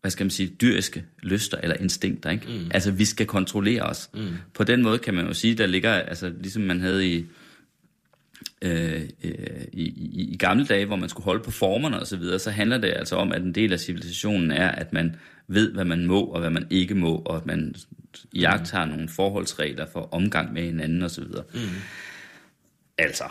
[0.00, 2.30] hvad skal man sige, dyriske lyster eller instinkter.
[2.30, 2.46] Ikke?
[2.46, 2.70] Mm.
[2.70, 4.10] Altså, vi skal kontrollere os.
[4.14, 4.26] Mm.
[4.54, 7.26] På den måde kan man jo sige, der ligger, altså ligesom man havde i,
[8.62, 12.16] øh, øh, i, i, i gamle dage, hvor man skulle holde på formerne osv., så,
[12.16, 15.16] videre, så handler det altså om, at en del af civilisationen er, at man
[15.48, 17.74] ved, hvad man må og hvad man ikke må, og at man
[18.32, 21.24] i jagt har nogle forholdsregler for omgang med hinanden osv.
[21.24, 21.60] Mm.
[22.98, 23.24] Altså,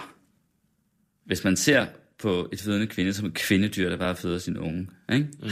[1.26, 1.86] hvis man ser
[2.20, 5.28] på et fødende kvinde som et kvindedyr, der bare føder sin unge, ikke?
[5.42, 5.50] Mm.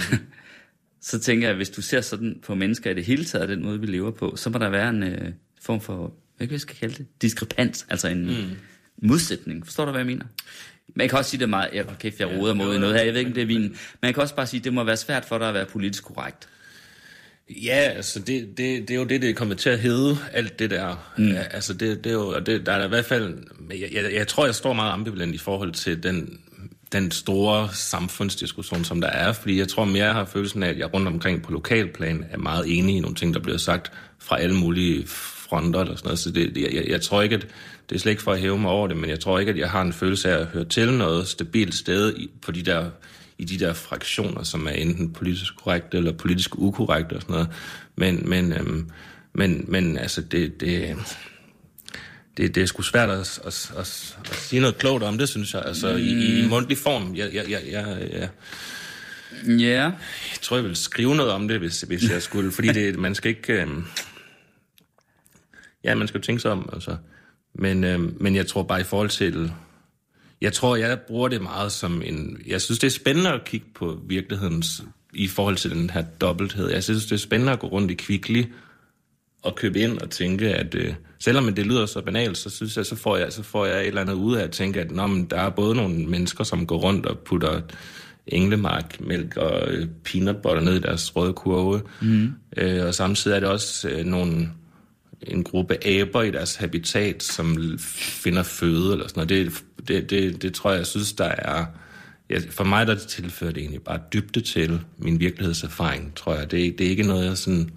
[1.02, 3.64] så tænker jeg, at hvis du ser sådan på mennesker i det hele taget, den
[3.64, 5.32] måde, vi lever på, så må der være en øh,
[5.62, 8.58] form for, hvad kan vi skal kalde det, diskrepans, altså en mm.
[9.02, 9.66] Modsætning.
[9.66, 10.26] Forstår du, hvad jeg mener?
[10.96, 13.20] Man kan også sige det meget, jeg, okay, jeg roder mod noget her, jeg ved
[13.20, 13.76] ikke, om det er vinen.
[14.02, 16.04] Man kan også bare sige, at det må være svært for dig at være politisk
[16.04, 16.50] korrekt.
[17.50, 20.60] Ja, altså det, det, det er jo det, det er kommet til at hedde, alt
[20.60, 21.14] det der.
[21.18, 21.28] Mm.
[21.28, 23.38] Ja, altså det, det er jo, det, der er i hvert fald,
[23.70, 26.40] jeg, jeg, jeg tror, jeg står meget ambivalent i forhold til den,
[26.92, 30.78] den store samfundsdiskussion, som der er, fordi jeg tror mere, jeg har følelsen af, at
[30.78, 34.40] jeg rundt omkring på lokalplan er meget enig i nogle ting, der bliver sagt fra
[34.40, 36.20] alle mulige fronter eller sådan noget.
[36.20, 37.48] Så det, jeg, jeg, jeg tror ikke, at
[37.90, 39.58] det er slet ikke for at hæve mig over det, men jeg tror ikke, at
[39.58, 42.90] jeg har en følelse af at høre til noget stabilt sted i, på de der
[43.38, 47.50] i de der fraktioner, som er enten politisk korrekte eller politisk ukorrekte og sådan noget.
[47.96, 48.90] Men, men, øhm,
[49.34, 50.96] men, men altså, det, det,
[52.38, 55.54] det, det er sgu svært at, at, at, at sige noget klogt om det, synes
[55.54, 55.64] jeg.
[55.66, 55.98] Altså, mm.
[55.98, 57.16] i, i mundtlig form.
[57.16, 58.30] Jeg, jeg, jeg, jeg, jeg,
[59.48, 59.84] Ja.
[60.32, 62.52] Jeg tror, jeg vil skrive noget om det, hvis, hvis jeg skulle.
[62.52, 63.54] Fordi det, man skal ikke...
[63.54, 63.86] Øhm,
[65.84, 66.98] ja, man skal jo tænke sig om, altså.
[67.56, 69.52] Men, øhm, men jeg tror bare i forhold til
[70.44, 72.38] jeg tror, jeg bruger det meget som en...
[72.48, 76.70] Jeg synes, det er spændende at kigge på virkelighedens i forhold til den her dobbelthed.
[76.70, 78.44] Jeg synes, det er spændende at gå rundt i Kvickly
[79.44, 82.86] og købe ind og tænke, at øh, selvom det lyder så banalt, så synes jeg,
[82.86, 85.08] så får jeg, så får jeg et eller andet ud af at tænke, at nå,
[85.08, 87.62] men der er både nogle mennesker, som går rundt og putter
[88.28, 91.82] englemark, mælk og øh, peanut butter ned i deres røde kurve.
[92.02, 92.34] Mm.
[92.58, 94.50] Øh, og samtidig er det også øh, nogle
[95.28, 99.30] en gruppe aber i deres habitat, som finder føde eller sådan noget.
[99.30, 101.66] Det, det, det, det tror jeg, jeg synes, der er...
[102.30, 106.52] Ja, for mig der tilfører det egentlig bare dybde til min virkelighedserfaring, tror jeg.
[106.52, 107.70] Det, det er ikke noget, jeg sådan...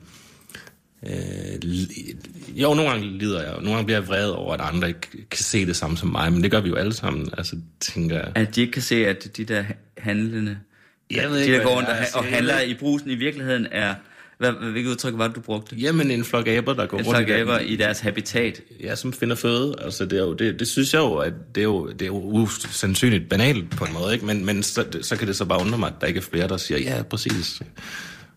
[1.06, 5.28] Øh, jo, nogle gange lider jeg, nogle gange bliver jeg vred over, at andre ikke
[5.30, 8.16] kan se det samme som mig, men det gør vi jo alle sammen, altså, tænker
[8.16, 8.32] jeg.
[8.35, 9.64] At de ikke kan se, at de der
[9.98, 10.59] handlende,
[11.11, 13.94] jeg ved de ikke, der går rundt og, og handler i brusen i virkeligheden, er
[14.38, 15.77] hvad, hvilket udtryk var det, du brugte?
[15.77, 18.61] Jamen, en flok aber, der går en rundt flok aber i deres habitat.
[18.81, 19.75] Ja, som finder føde.
[19.79, 22.07] Altså, det, er jo, det, det synes jeg jo, at det er jo, det er
[22.07, 24.27] jo usandsynligt banalt på en måde, ikke?
[24.27, 26.49] Men, men så, så kan det så bare undre mig, at der ikke er flere,
[26.49, 27.62] der siger, ja, præcis,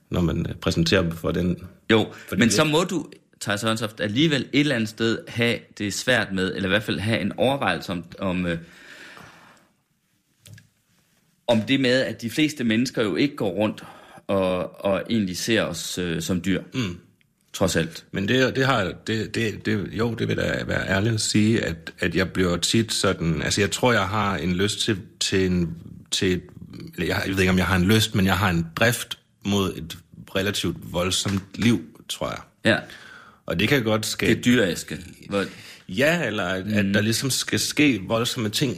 [0.09, 1.57] når man øh, præsenterer dem for den...
[1.91, 3.05] Jo, for men så må du,
[3.41, 6.99] Thijs Hønsoft, alligevel et eller andet sted have det svært med, eller i hvert fald
[6.99, 8.57] have en overvejelse om, om øh,
[11.47, 13.83] om det med, at de fleste mennesker jo ikke går rundt
[14.29, 16.61] og, og egentlig ser os øh, som dyr.
[16.73, 16.97] Mm.
[17.53, 18.05] Trods alt.
[18.11, 21.65] Men det, det har, det, det, det, jo, det vil da være ærligt at sige,
[21.65, 25.45] at, at jeg bliver tit sådan, altså jeg tror, jeg har en lyst til, til
[25.45, 25.77] en,
[26.11, 26.41] til,
[26.97, 29.73] jeg, jeg ved ikke, om jeg har en lyst, men jeg har en drift mod
[29.77, 29.97] et
[30.35, 32.39] relativt voldsomt liv, tror jeg.
[32.65, 32.77] Ja.
[33.45, 34.25] Og det kan godt ske.
[34.25, 34.97] Det dyriske.
[35.29, 35.45] Hvor...
[35.87, 36.73] Ja, eller at, mm.
[36.73, 38.77] at der ligesom skal ske voldsomme ting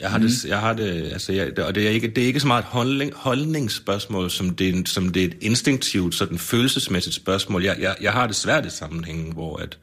[0.00, 0.24] jeg har mm.
[0.24, 2.62] det, jeg har det, altså, jeg, og det er ikke, det er ikke så meget
[2.62, 7.64] et holdning, holdningsspørgsmål, som det, som det er et instinktivt, sådan følelsesmæssigt spørgsmål.
[7.64, 9.78] Jeg, jeg, jeg har det svært i sammenhængen, hvor, at,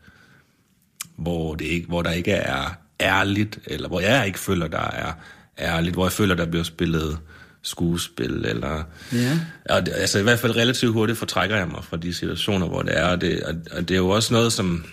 [1.17, 5.13] hvor, det ikke, hvor der ikke er ærligt, eller hvor jeg ikke føler, der er
[5.59, 7.17] ærligt, hvor jeg føler, der bliver spillet
[7.61, 8.83] skuespil, eller...
[9.13, 9.39] Ja.
[9.69, 12.81] Og det, altså i hvert fald relativt hurtigt fortrækker jeg mig fra de situationer, hvor
[12.81, 14.85] det er, og det, og, og det er jo også noget, som...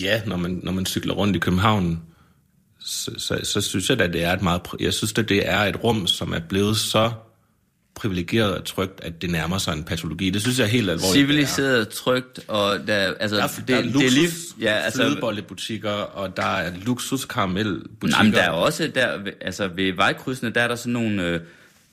[0.00, 2.02] Ja, når man, når man cykler rundt i København,
[2.80, 4.62] så, så, så synes jeg at det er et meget...
[4.80, 7.10] Jeg synes at det er et rum, som er blevet så
[7.94, 10.30] privilegeret og trygt, at det nærmer sig en patologi.
[10.30, 11.12] Det synes jeg er helt alvorligt.
[11.12, 15.02] Civiliseret, trygt, og der, altså, der, det, der er luksus, det er lige, ja, altså,
[15.02, 18.16] flødebollebutikker, og der er luksus karamelbutikker.
[18.16, 21.40] Nej, men der er også, der, altså ved vejkrydsene, der er der sådan nogle, øh,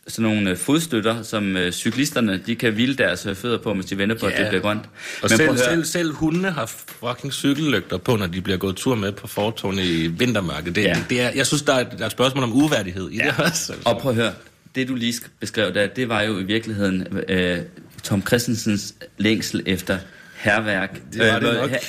[0.08, 3.86] sådan nogle øh, fodstøtter, som øh, cyklisterne de kan hvile deres øh, fødder på, mens
[3.86, 4.32] de venter på, ja.
[4.32, 4.82] at det bliver grønt.
[4.84, 4.90] Og
[5.22, 8.96] Men selv, høre, selv, selv hundene har fucking cykellygter på, når de bliver gået tur
[8.96, 10.72] med på fortårne i vintermørke.
[10.72, 10.98] Det, Ja.
[11.10, 13.24] det er, jeg synes, der er, der er et spørgsmål om uværdighed i ja.
[13.24, 13.74] det også.
[13.74, 13.74] Altså.
[13.86, 14.34] Og prøv at høre,
[14.76, 17.58] det du lige sk- beskrev der, det var jo i virkeligheden øh,
[18.04, 19.98] Tom Christensens længsel efter
[20.46, 21.02] herværk.
[21.14, 21.70] Det var det nok.
[21.70, 21.80] Her,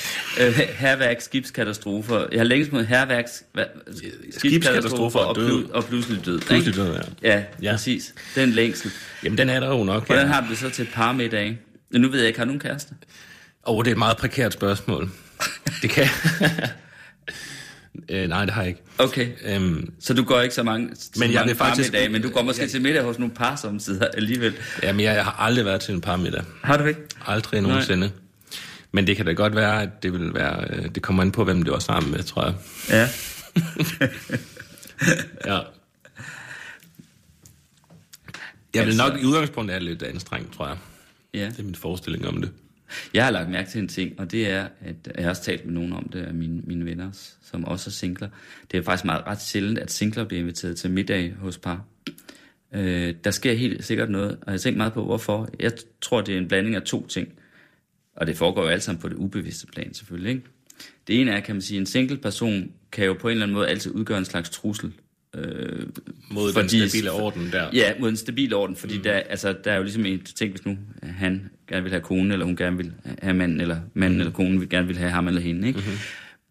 [0.41, 2.27] øh, herværk, skibskatastrofer.
[2.33, 3.25] Jeg har længst mod herværk,
[4.39, 5.65] skibskatastrofer og, død.
[5.71, 6.41] og pludselig død.
[6.41, 7.37] Pludselig død, ja.
[7.37, 8.15] Ja, ja, præcis.
[8.35, 8.91] Den længsel.
[9.25, 10.07] Jamen, den er der jo nok.
[10.07, 10.33] Hvordan ja.
[10.33, 11.59] har du det så til et par middag?
[11.91, 12.95] Nu ved jeg ikke, har du en kæreste?
[13.67, 15.11] Åh, oh, det er et meget prekært spørgsmål.
[15.83, 16.05] Det kan...
[18.09, 18.83] øh, nej, det har jeg ikke.
[18.99, 19.29] Okay.
[19.45, 22.23] Øhm, Så du går ikke så mange, så Men jeg mange vil faktisk- parmiddag, men
[22.23, 24.55] du går måske jeg- til middag hos nogle par som sidder alligevel.
[24.83, 26.43] jamen, jeg, jeg har aldrig været til en parmiddag.
[26.63, 27.01] Har du ikke?
[27.27, 28.11] Aldrig nogensinde.
[28.97, 30.67] Men det kan da godt være, at det vil være...
[30.77, 32.55] øh, Det kommer an på, hvem det var sammen med, tror jeg.
[32.91, 33.09] Ja.
[35.47, 35.59] Ja.
[38.75, 40.77] Jeg vil nok i udgangspunktet er lidt anstrengt, tror jeg.
[41.35, 41.47] ja.
[41.49, 42.51] Det er min forestilling om det.
[43.15, 45.65] Jeg har lagt mærke til en ting, og det er, at jeg har også talt
[45.65, 47.11] med nogen om det, af mine, mine venner,
[47.51, 48.29] som også er singler.
[48.71, 51.85] Det er faktisk meget ret sjældent, at singler bliver inviteret til middag hos par.
[52.75, 55.49] Øh, der sker helt sikkert noget, og jeg tænkt meget på, hvorfor.
[55.61, 57.29] Jeg tror, det er en blanding af to ting.
[58.17, 60.31] Og det foregår jo alt sammen på det ubevidste plan, selvfølgelig.
[60.31, 60.43] Ikke?
[61.07, 63.55] Det ene er, kan man sige, en single person kan jo på en eller anden
[63.55, 64.93] måde altid udgøre en slags trussel.
[65.35, 65.87] Øh,
[66.31, 67.69] Mod Fordi- den stabile orden der.
[67.73, 69.03] Ja, mod en stabil orden, fordi mm.
[69.03, 72.33] der, altså, der er jo ligesom en ting, hvis nu han gerne vil have konen,
[72.33, 74.21] eller hun gerne vil have manden, eller manden mm.
[74.21, 75.69] eller konen vil gerne vil have ham eller hende.
[75.69, 75.79] Ikke?
[75.79, 75.99] Mm-hmm.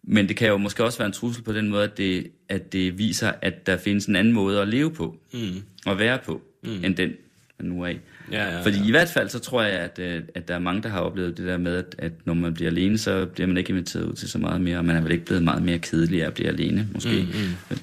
[0.02, 2.72] Men det kan jo måske også være en trussel på den måde, at det, at
[2.72, 5.62] det viser, at der findes en anden måde at leve på, mm.
[5.86, 6.84] og være på, mm.
[6.84, 7.12] end den,
[7.60, 7.98] man nu er i.
[8.32, 8.86] Ja, ja, Fordi ja.
[8.86, 11.36] i hvert fald, så tror jeg, at, øh, at der er mange, der har oplevet
[11.36, 14.12] det der med, at, at når man bliver alene, så bliver man ikke inviteret ud
[14.14, 16.34] til så meget mere, og man er vel ikke blevet meget mere kedelig af at
[16.34, 17.28] blive alene, måske.
[17.32, 17.76] Mm,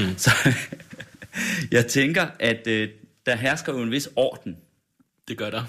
[0.00, 0.06] mm.
[0.06, 0.16] Mm.
[0.26, 0.30] Så
[1.70, 2.88] jeg tænker, at øh,
[3.26, 4.56] der hersker jo en vis orden
[5.28, 5.64] Det gør der.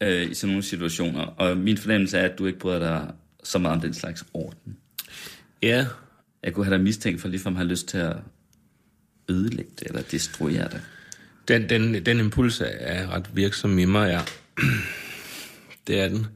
[0.00, 3.10] øh, i sådan nogle situationer, og min fornemmelse er, at du ikke bryder dig
[3.44, 4.76] så meget om den slags orden.
[5.62, 5.86] Ja,
[6.42, 8.16] Jeg kunne have dig mistænkt for ligefrem at have lyst til at
[9.30, 10.80] ødelægge det, eller destruere det.
[11.48, 14.20] Den, den, den impuls er ret virksom i mig, ja.
[15.86, 16.26] Det er den.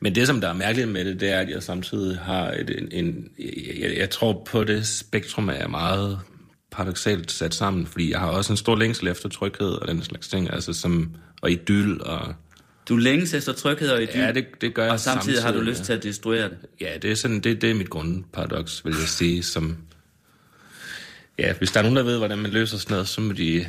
[0.00, 2.70] Men det, som der er mærkeligt med det, det er, at jeg samtidig har et,
[2.70, 2.88] en...
[2.92, 3.28] en
[3.80, 6.18] jeg, jeg tror på det spektrum er meget
[6.70, 10.28] paradoxalt sat sammen, fordi jeg har også en stor længsel efter tryghed og den slags
[10.28, 12.34] ting, altså som, og idyll, og
[12.88, 15.60] Du længes efter tryghed og idyl, ja, det, det gør jeg og samtidig, har du
[15.60, 15.84] lyst ja.
[15.84, 16.58] til at destruere det.
[16.80, 19.76] Ja, det er, sådan, det, det er mit grundparadoks, vil jeg sige, som...
[21.38, 23.66] Ja, hvis der er nogen, der ved, hvordan man løser sådan noget, så må de...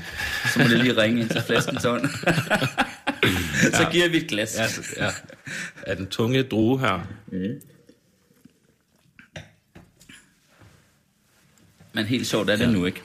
[0.54, 2.08] Så må det lige ringe ind til flaskens hånd.
[3.74, 4.58] så giver vi et glas.
[4.98, 5.12] Ja, ja.
[5.82, 7.08] Er den tunge drue her?
[11.94, 12.72] Men helt sjovt er det Ja.
[12.72, 13.02] nu ikke.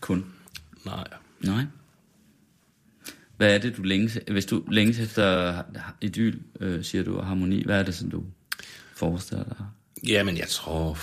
[0.00, 0.26] Kun.
[0.84, 1.04] Nej.
[1.40, 1.62] Nej.
[3.36, 5.62] Hvad er det, du længes, hvis du længes efter
[6.00, 8.24] idyl, øh, siger du, og harmoni, hvad er det, som du
[8.94, 9.56] forestiller dig?
[10.08, 10.98] Jamen, jeg tror...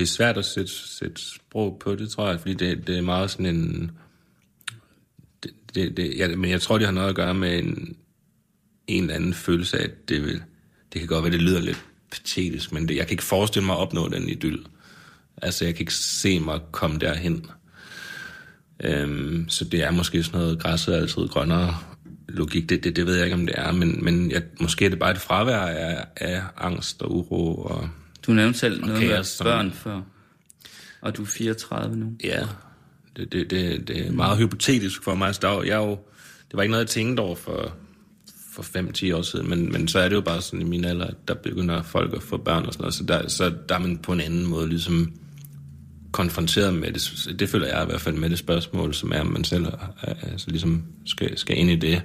[0.00, 3.02] Det er svært at sætte, sætte sprog på det, tror jeg, fordi det, det er
[3.02, 3.90] meget sådan en...
[5.42, 7.96] Det, det, det, ja, men jeg tror, det har noget at gøre med en,
[8.86, 10.42] en eller anden følelse af, at det vil...
[10.92, 13.74] Det kan godt være, det lyder lidt patetisk, men det, jeg kan ikke forestille mig
[13.74, 14.66] at opnå den idyll.
[15.42, 17.46] Altså, jeg kan ikke se mig komme derhen.
[18.84, 21.76] Øhm, så det er måske sådan noget, græsset er altid grønnere
[22.28, 22.68] logik.
[22.68, 24.98] Det, det, det ved jeg ikke, om det er, men, men jeg, måske er det
[24.98, 27.62] bare et fravær af, af angst og uro.
[27.62, 27.90] Og,
[28.26, 30.00] du nævnte selv noget med som- børn før,
[31.00, 32.12] og du er 34 nu.
[32.24, 32.46] ja,
[33.16, 35.34] det, det, det, det er meget hypotetisk for mig.
[35.34, 35.90] Så der, er jeg jo,
[36.50, 37.74] det var ikke noget, jeg tænkte over for,
[38.52, 38.62] for
[39.12, 41.14] 5-10 år siden, men, men så er det jo bare sådan i min alder, at
[41.28, 43.98] der begynder folk at få børn og sådan noget, så der, så der er man
[43.98, 45.12] på en anden måde ligesom
[46.12, 47.36] konfronteret med det.
[47.38, 49.66] Det føler jeg i hvert fald med det spørgsmål, som er, om man selv
[50.22, 52.02] altså ligesom skal, skal ind i det.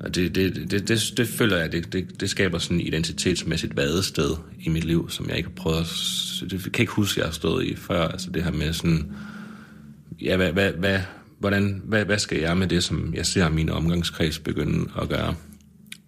[0.00, 3.76] Og det, det, det, det, det føler jeg, det, det, det skaber sådan et identitetsmæssigt
[3.76, 4.30] vadested
[4.60, 6.50] i mit liv, som jeg ikke har prøvet at...
[6.50, 8.08] Det kan jeg ikke huske, jeg har stået i før.
[8.08, 9.12] Altså det her med sådan...
[10.20, 11.00] Ja, hvad, hvad, hvad,
[11.38, 15.34] hvordan, hvad, hvad skal jeg med det, som jeg ser min omgangskreds begynde at gøre?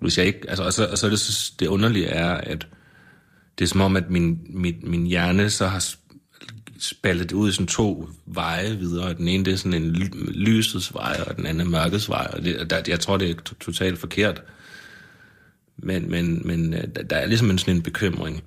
[0.00, 0.40] Hvis jeg ikke...
[0.48, 2.66] Altså, og, så, og så er det, det underlige er, at
[3.58, 5.94] det er som om, at min, min, min hjerne så har
[6.80, 9.14] spaldet ud i sådan to veje videre.
[9.14, 12.30] Den ene det er sådan en ly- lysets vej, og den anden er mørkets vej.
[12.32, 14.42] Og det, der, jeg tror, det er to- totalt forkert.
[15.76, 18.44] Men, men, men øh, der, er ligesom en sådan en bekymring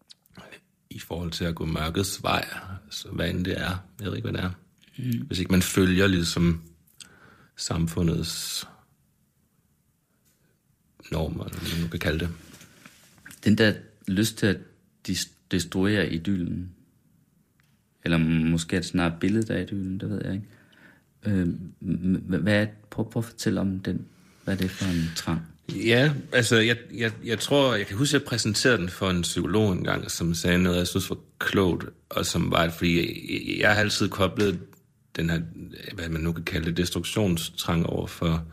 [0.90, 2.48] i forhold til at gå mørkets vej.
[2.90, 3.76] Så hvad end det er.
[4.00, 4.50] Jeg ved ikke, hvad det er.
[4.98, 5.26] Mm.
[5.26, 6.62] Hvis ikke man følger ligesom
[7.56, 8.66] samfundets
[11.10, 12.28] normer, eller hvad man nu kan kalde det.
[13.44, 13.74] Den der
[14.08, 14.56] lyst til at
[15.50, 16.74] destruere idyllen,
[18.04, 18.18] eller
[18.50, 20.46] måske er det snart billedet af idyllen, det ved jeg ikke.
[21.26, 21.48] Øh,
[22.40, 24.06] hvad er, prøv, prøv at fortælle om den.
[24.44, 25.40] Hvad er det for en trang?
[25.68, 29.22] Ja, altså jeg, jeg, jeg tror, jeg kan huske, at jeg præsenterede den for en
[29.22, 33.74] psykolog engang, som sagde noget, jeg synes var klogt, og som var, fordi jeg, jeg
[33.74, 34.58] har altid koblet
[35.16, 35.40] den her,
[35.94, 38.44] hvad man nu kan kalde det, destruktionstrang over for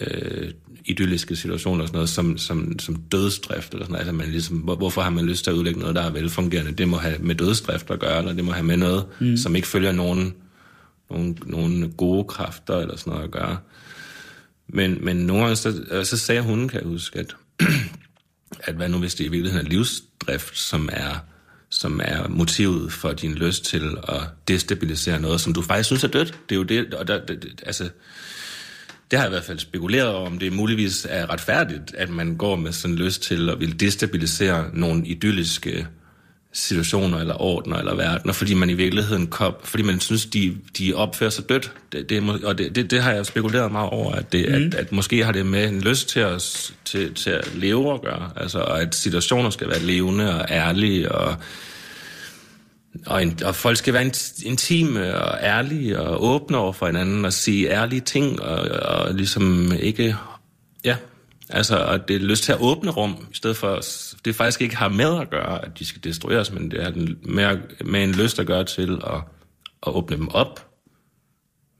[0.00, 0.52] øh,
[0.84, 4.00] idylliske situationer og sådan noget, som, som, som dødsdrift eller sådan noget.
[4.00, 6.72] Altså man ligesom, hvor, hvorfor har man lyst til at udlægge noget, der er velfungerende?
[6.72, 9.36] Det må have med dødsdrift at gøre, eller det må have med noget, mm.
[9.36, 10.34] som ikke følger nogen,
[11.10, 13.58] nogen, nogen gode kræfter eller sådan noget at gøre.
[14.68, 17.36] Men, men nogle gange, så, øh, så sagde hun, kan jeg huske, at,
[18.68, 21.24] at hvad nu hvis det i virkeligheden er livsdrift, som er,
[21.70, 26.08] som er motivet for din lyst til at destabilisere noget, som du faktisk synes er
[26.08, 26.38] dødt.
[26.48, 27.90] Det er jo det, og der, det, altså,
[29.14, 32.36] det har jeg i hvert fald spekuleret over, om det muligvis er retfærdigt, at man
[32.36, 35.86] går med sådan lyst til at vil destabilisere nogle idylliske
[36.52, 40.94] situationer eller ordner eller verdener, fordi man i virkeligheden kop, fordi man synes, de, de
[40.94, 41.72] opfører sig dødt.
[41.92, 44.54] Det, det, og det, det, det har jeg spekuleret meget over, at, det, mm.
[44.54, 48.02] at, at måske har det med en lyst til at, til, til at leve at
[48.02, 51.36] gøre, altså og at situationer skal være levende og ærlige, og,
[53.06, 57.24] og, en, og folk skal være int- intime og ærlige og åbne over for hinanden
[57.24, 60.16] og sige ærlige ting, og, og ligesom ikke,
[60.84, 60.96] ja,
[61.48, 63.80] Altså, at det er lyst til at åbne rum, i stedet for,
[64.24, 67.58] det faktisk ikke har med at gøre, at de skal destrueres, men det er med,
[67.84, 69.16] med en lyst at gøre til at,
[69.86, 70.70] at åbne dem op,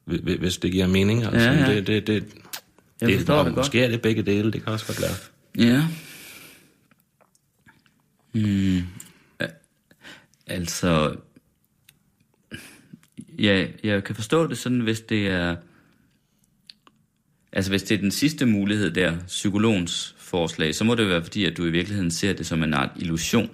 [0.06, 1.24] hvi- hvis det giver mening.
[1.24, 1.74] Altså, Ja, ja.
[1.74, 2.24] Det, det, det,
[3.00, 3.64] Jeg det, forstår og det godt.
[3.66, 5.14] måske er det begge dele, det kan også godt være.
[5.68, 5.82] Ja.
[8.32, 8.82] Hmm.
[10.46, 11.16] Altså,
[13.38, 15.56] ja, jeg kan forstå det sådan, hvis det er,
[17.52, 21.44] altså hvis det er den sidste mulighed der, psykologens forslag, så må det være fordi,
[21.44, 23.50] at du i virkeligheden ser det som en art illusion.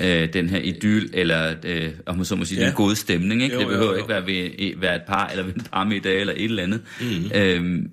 [0.00, 2.66] Øh, den her idyl, eller øh, om man så må sige, Ja.
[2.66, 3.42] den gode stemning.
[3.42, 3.54] Ikke?
[3.54, 3.96] Jo, det behøver jo, jo.
[3.96, 6.82] ikke være, ved, være et par, eller ved en parmiddag, eller et eller andet.
[7.00, 7.30] Mm.
[7.34, 7.90] Øhm,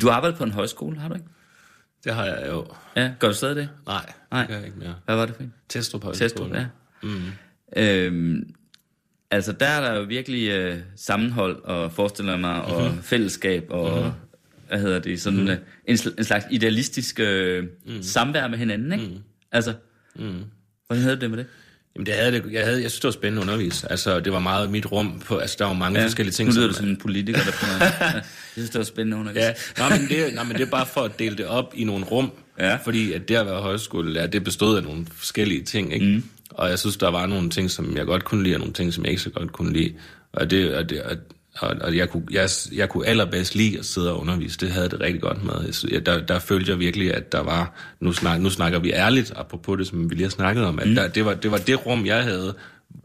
[0.00, 1.26] du arbejder på en højskole, har du ikke?
[2.04, 2.66] Det har jeg jo.
[2.96, 3.68] Ja, gør du stadig det?
[3.86, 4.40] Nej, Nej.
[4.40, 4.94] det gør jeg ikke mere.
[5.04, 5.52] Hvad var det for en?
[5.68, 6.28] Testrup Højskole.
[6.28, 6.66] Testrup, ja.
[7.02, 7.22] Mm.
[7.76, 8.42] Øhm,
[9.30, 13.02] altså, der er der jo virkelig øh, sammenhold, og forestiller mig, og Mhm.
[13.02, 14.10] fællesskab, og mm.
[14.68, 15.48] hvad hedder det, sådan mm.
[15.86, 18.02] en, sl- en slags idealistisk øh, mm.
[18.02, 19.04] samvær med hinanden, ikke?
[19.04, 19.18] Mm.
[19.52, 19.74] Altså,
[20.16, 20.44] mm.
[20.86, 21.46] hvordan havde du det med det?
[21.96, 23.90] Jamen, det havde det, jeg, havde, jeg synes, det var spændende at undervise.
[23.90, 26.48] Altså, det var meget mit rum på, altså, der var mange ja, forskellige ting.
[26.48, 27.66] Nu lyder du som en politiker, der på
[28.04, 30.86] Jeg synes, det var spændende under Ja, nej, men det, nej, men det er bare
[30.86, 32.30] for at dele det op i nogle rum.
[32.58, 32.76] Ja.
[32.76, 36.06] Fordi at det at være højskolelærer, det bestod af nogle forskellige ting, ikke?
[36.06, 36.24] Mm.
[36.50, 38.94] Og jeg synes, der var nogle ting, som jeg godt kunne lide, og nogle ting,
[38.94, 39.94] som jeg ikke så godt kunne lide.
[40.32, 41.16] Og, det, og, det, og,
[41.58, 44.58] og, og jeg, kunne, jeg, jeg kunne allerbedst lide at sidde og undervise.
[44.58, 45.74] Det havde jeg det rigtig godt med.
[45.90, 47.74] Jeg, der, der følte jeg virkelig, at der var...
[48.00, 50.88] Nu, snak, nu snakker vi ærligt, apropos det, som vi lige har snakket om, at
[50.88, 50.94] mm.
[50.94, 52.54] der, det, var, det var det rum, jeg havde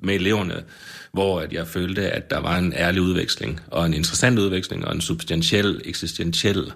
[0.01, 0.63] med eleverne,
[1.11, 4.95] hvor at jeg følte, at der var en ærlig udveksling, og en interessant udveksling, og
[4.95, 6.71] en substantiel, eksistentiel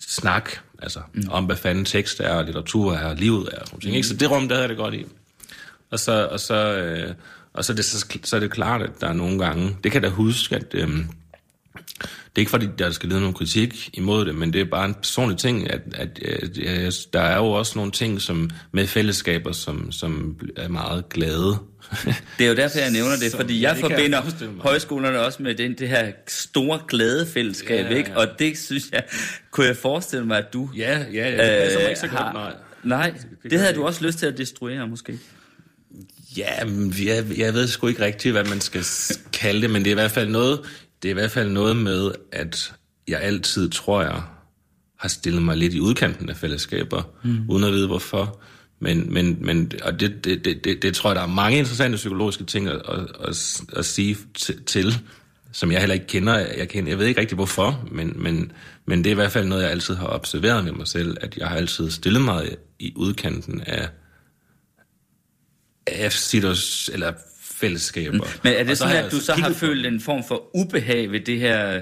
[0.00, 0.50] snak,
[0.82, 1.22] altså mm.
[1.30, 3.94] om hvad fanden tekst er, og litteratur er, og livet er, og sådan.
[3.94, 4.08] Ikke?
[4.08, 5.04] Så det rum, der havde jeg det godt i.
[5.94, 7.14] Og så, og så, øh,
[7.52, 9.92] og så, er det, så, så er det klart, at der er nogle gange, det
[9.92, 11.06] kan jeg da huske, at øh, det
[12.36, 14.94] er ikke fordi, der skal lide nogen kritik imod det, men det er bare en
[14.94, 19.52] personlig ting, at, at, at, at der er jo også nogle ting som med fællesskaber,
[19.52, 21.58] som, som er meget glade.
[22.38, 24.62] Det er jo derfor, jeg nævner det, Så- fordi ja, jeg det jeg forbinder mig.
[24.62, 28.16] højskolerne også med den, det her store glæde fællesskab, Ja, ja, ikke?
[28.16, 29.02] Og det synes jeg,
[29.50, 30.70] kunne jeg forestille mig, at du...
[30.76, 32.52] ja, ja, ja, det mig ikke så øh, godt, nej.
[32.84, 35.18] Nej, gør det havde det du også lyst til at destruere, måske.
[36.36, 36.64] Ja,
[37.04, 38.84] jeg, jeg ved sgu ikke rigtigt, hvad man skal
[39.32, 40.60] kalde det, men det er i hvert fald noget,
[41.02, 42.72] det er i hvert fald noget med, at
[43.08, 44.22] jeg altid, tror jeg,
[44.98, 47.50] har stillet mig lidt i udkanten af fællesskaber, mm.
[47.50, 48.40] uden at vide hvorfor.
[48.80, 51.96] Men, men, men og det, det, det, det, det tror jeg, der er mange interessante
[51.96, 54.94] psykologiske ting at, at, at, at sige til, til,
[55.52, 56.38] som jeg heller ikke kender.
[56.38, 56.90] Jeg, kender.
[56.90, 58.52] jeg ved ikke rigtig hvorfor, men, men,
[58.86, 61.36] men det er i hvert fald noget, jeg altid har observeret med mig selv, at
[61.36, 63.88] jeg har altid stillet mig i udkanten af,
[65.86, 68.26] af sitos, eller fællesskaber.
[68.42, 70.56] Men er det Og så sådan, jeg at du så har følt en form for
[70.56, 71.80] ubehag ved det her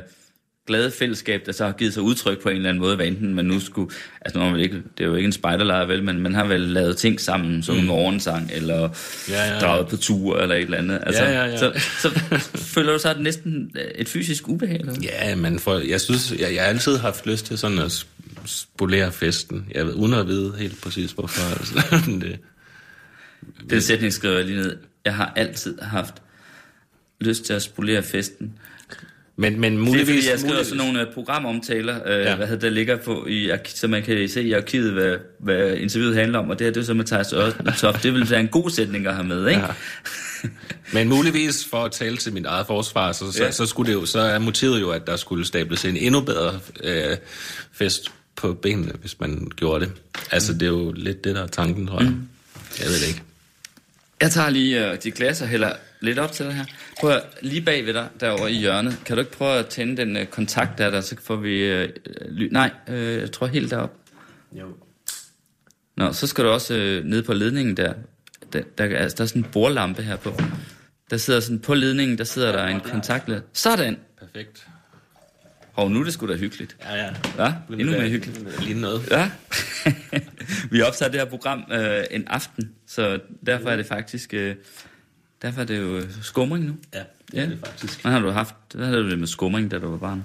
[0.67, 3.35] glade fællesskab, der så har givet sig udtryk på en eller anden måde, hvad enten
[3.35, 3.93] man nu skulle...
[4.21, 6.35] Altså, nu er man vel ikke, det er jo ikke en spejderlejr, vel, men man
[6.35, 7.81] har vel lavet ting sammen, som mm.
[7.81, 8.89] en morgensang, eller
[9.29, 9.61] Ja, ja, ja.
[9.61, 11.01] draget på tur, eller et eller andet.
[11.07, 11.57] Altså, Ja, ja, ja.
[11.57, 12.09] Så, så
[12.55, 14.95] føler du så at næsten et fysisk ubehag, eller?
[15.03, 18.07] Ja, men for, jeg synes, jeg, jeg har altid haft lyst til sådan at sp-
[18.47, 19.67] spolere festen.
[19.75, 21.51] Jeg ved, uden at vide helt præcis hvorfor.
[21.59, 22.39] Altså, det,
[23.71, 24.77] Den sætning skriver jeg lige ned.
[25.05, 26.15] Jeg har altid haft
[27.21, 28.53] lyst til at spolere festen.
[29.37, 30.07] Men, men Det er muligvis...
[30.09, 32.37] fordi, jeg skriver muligvis- sådan nogle uh, programomtaler, uh, ja.
[32.37, 36.39] Hvad der ligger på, i, så man kan se i arkivet, hvad, hvad interviewet handler
[36.39, 38.03] om, og det her det er så med Thijs Ørtoft.
[38.03, 39.61] Det vil være en god sætning at have med, ikke?
[39.61, 39.67] Ja.
[40.93, 43.51] Men muligvis for at tale til mit eget forsvar, så, så, Ja.
[43.51, 46.61] så, skulle det jo, så er motivet jo, at der skulle stables en endnu bedre
[46.85, 47.17] øh,
[47.73, 49.93] fest på benene, hvis man gjorde det.
[50.31, 52.11] Altså, det er jo lidt det, der er tanken, tror jeg.
[52.11, 52.29] Mm.
[52.81, 53.23] Jeg ved det ikke.
[54.23, 56.65] Jeg tager lige uh, de glas og hælder lidt op til dig her.
[57.01, 59.97] Prøv at, lige bag ved dig, derovre i hjørnet, kan du ikke prøve at tænde
[59.97, 61.83] den uh, kontakt der, der så får vi...
[61.83, 61.89] Uh,
[62.29, 63.93] ly- nej, uh, jeg tror helt derop.
[64.53, 64.67] Jo.
[65.97, 67.95] Nå, så skal du også uh, ned på ledningen der.
[68.53, 70.33] Der, der, er, altså, der er sådan en bordlampe her på.
[71.11, 73.31] Der sidder sådan på ledningen, der sidder der en kontakt.
[73.53, 73.97] Sådan!
[74.19, 74.67] Perfekt.
[75.75, 76.77] Og nu er det sgu da hyggeligt.
[76.85, 77.11] Ja, ja.
[77.39, 78.65] Ja, endnu mere hyggeligt.
[78.65, 79.09] Lige noget.
[79.11, 79.31] Ja.
[80.71, 84.35] vi optager det her program øh, en aften, så derfor er det faktisk...
[84.35, 84.55] Øh,
[85.43, 86.75] derfor er det jo øh, skumring nu.
[86.95, 87.43] Ja, det Ja.
[87.45, 88.03] er det faktisk.
[88.03, 88.55] Hvad har du haft?
[88.75, 90.25] Hvad havde du det med skumring, da du var barn?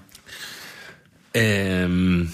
[1.37, 2.29] Øhm,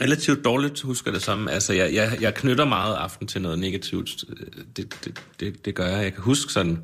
[0.00, 1.50] relativt dårligt husker det samme.
[1.50, 4.24] Altså, jeg, jeg, jeg knytter meget aften til noget negativt.
[4.76, 6.02] Det, det, det, det gør jeg.
[6.02, 6.78] Jeg kan huske sådan,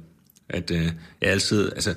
[0.49, 0.84] at øh,
[1.20, 1.72] jeg altid...
[1.72, 1.94] Altså,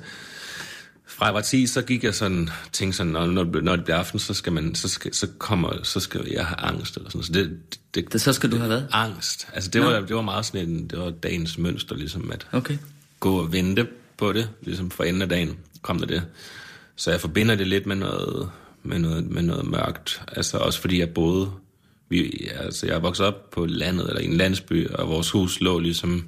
[1.16, 3.96] fra jeg var 10, så gik jeg sådan, tænkte sådan, når, når, når det bliver
[3.98, 7.22] aften, så skal man, så skal, så kommer, så skal jeg have angst, eller sådan.
[7.22, 7.58] Så det,
[7.94, 8.88] det, Det, så skal du have været.
[8.92, 9.48] angst.
[9.52, 12.78] Altså, det var, det var meget sådan en, det var dagens mønster, ligesom at Okay.
[13.20, 13.86] gå og vente
[14.18, 16.22] på det, ligesom for enden af dagen kom der det.
[16.96, 18.50] Så jeg forbinder det lidt med noget,
[18.82, 20.22] med noget, med noget mørkt.
[20.28, 21.50] Altså også fordi jeg boede,
[22.08, 25.60] vi, altså jeg er vokset op på landet, eller i en landsby, og vores hus
[25.60, 26.24] lå ligesom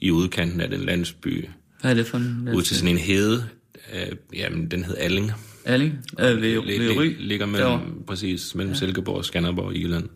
[0.00, 1.48] i udkanten af den landsby,
[1.80, 2.48] Hvad er det for en...
[2.54, 3.46] ud til sådan en hede.
[3.94, 5.32] Øh, jamen, den hed Alling.
[5.64, 5.92] Erling?
[6.20, 7.02] Øh, ved, ved Ry?
[7.02, 7.84] lig- Ligger mellem, Derovre.
[8.06, 8.78] præcis, mellem ja.
[8.78, 10.08] Silkeborg og Skanderborg i Jylland.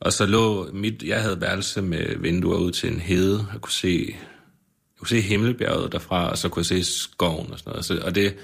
[0.00, 3.72] Og så lå mit, jeg havde værelse med vinduer ud til en hede, og kunne
[3.72, 7.84] se, jeg kunne se Himmelbjerget derfra, og så kunne jeg se skoven og sådan noget.
[7.84, 8.34] Så, og det,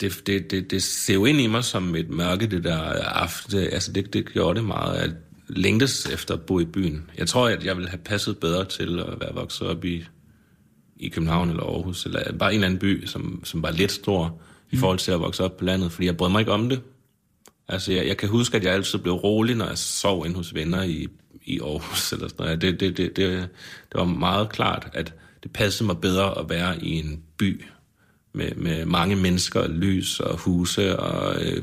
[0.00, 3.58] det, det, det, det ser jo ind i mig som et mørke, det der aften.
[3.58, 5.10] Altså det, det gjorde det meget, at
[5.48, 7.10] længtes efter at bo i byen.
[7.18, 10.04] Jeg tror, at jeg ville have passet bedre til at være vokset op i,
[11.02, 14.40] i København eller Aarhus, eller bare en eller anden by, som, som var lidt stor
[14.70, 16.80] i forhold til at vokse op på landet, fordi jeg brød mig ikke om det.
[17.68, 20.54] Altså, jeg, jeg kan huske, at jeg altid blev rolig, når jeg sov inde hos
[20.54, 21.08] venner i,
[21.44, 22.60] i Aarhus eller sådan noget.
[22.62, 23.48] Det, det, det, det,
[23.92, 27.64] det var meget klart, at det passede mig bedre at være i en by
[28.32, 31.62] med, med mange mennesker, lys og huse og øh,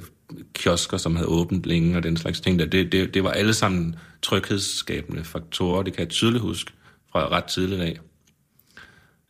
[0.53, 2.59] kiosker, som havde åbent længe og den slags ting.
[2.59, 2.65] Der.
[2.65, 5.83] Det, det, det var alle sammen tryghedsskabende faktorer.
[5.83, 6.71] Det kan jeg tydeligt huske
[7.11, 7.99] fra ret tidligt af.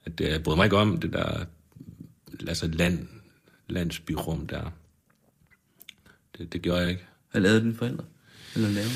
[0.05, 1.45] At det, jeg brød mig ikke om det der
[2.47, 3.07] altså land,
[3.67, 4.71] landsbyrum der.
[6.37, 7.05] Det, det gjorde jeg ikke.
[7.31, 8.03] Hvad lavede dine forældre?
[8.55, 8.91] Eller lavede?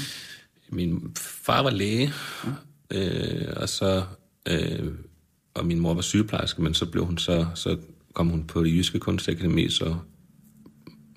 [0.69, 2.13] Min far var læge,
[2.91, 4.03] øh, og så
[4.49, 4.91] øh,
[5.53, 7.77] og min mor var sygeplejerske, men så blev hun så, så
[8.13, 9.95] kom hun på det jyske kunstakademi, så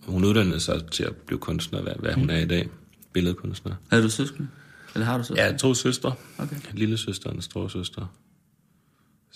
[0.02, 2.68] hun uddannede sig til at blive kunstner, hvad, hvad hun er i dag,
[3.12, 3.74] billedkunstner.
[3.90, 4.48] Havde du søskende?
[4.94, 5.50] Eller har du søskende?
[5.50, 6.56] Har to søstre, Okay.
[6.72, 8.06] lille søster og en stor søster.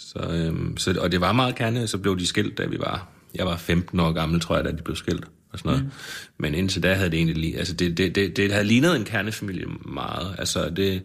[0.01, 3.09] Så, øhm, så, og det var meget kerne, så blev de skilt, da vi var,
[3.35, 5.85] jeg var 15 år gammel, tror jeg, da de blev skilt og sådan noget.
[5.85, 5.91] Mm.
[6.39, 9.05] Men indtil da havde det egentlig lige, altså det, det, det, det havde lignet en
[9.05, 11.03] kernefamilie meget, altså det,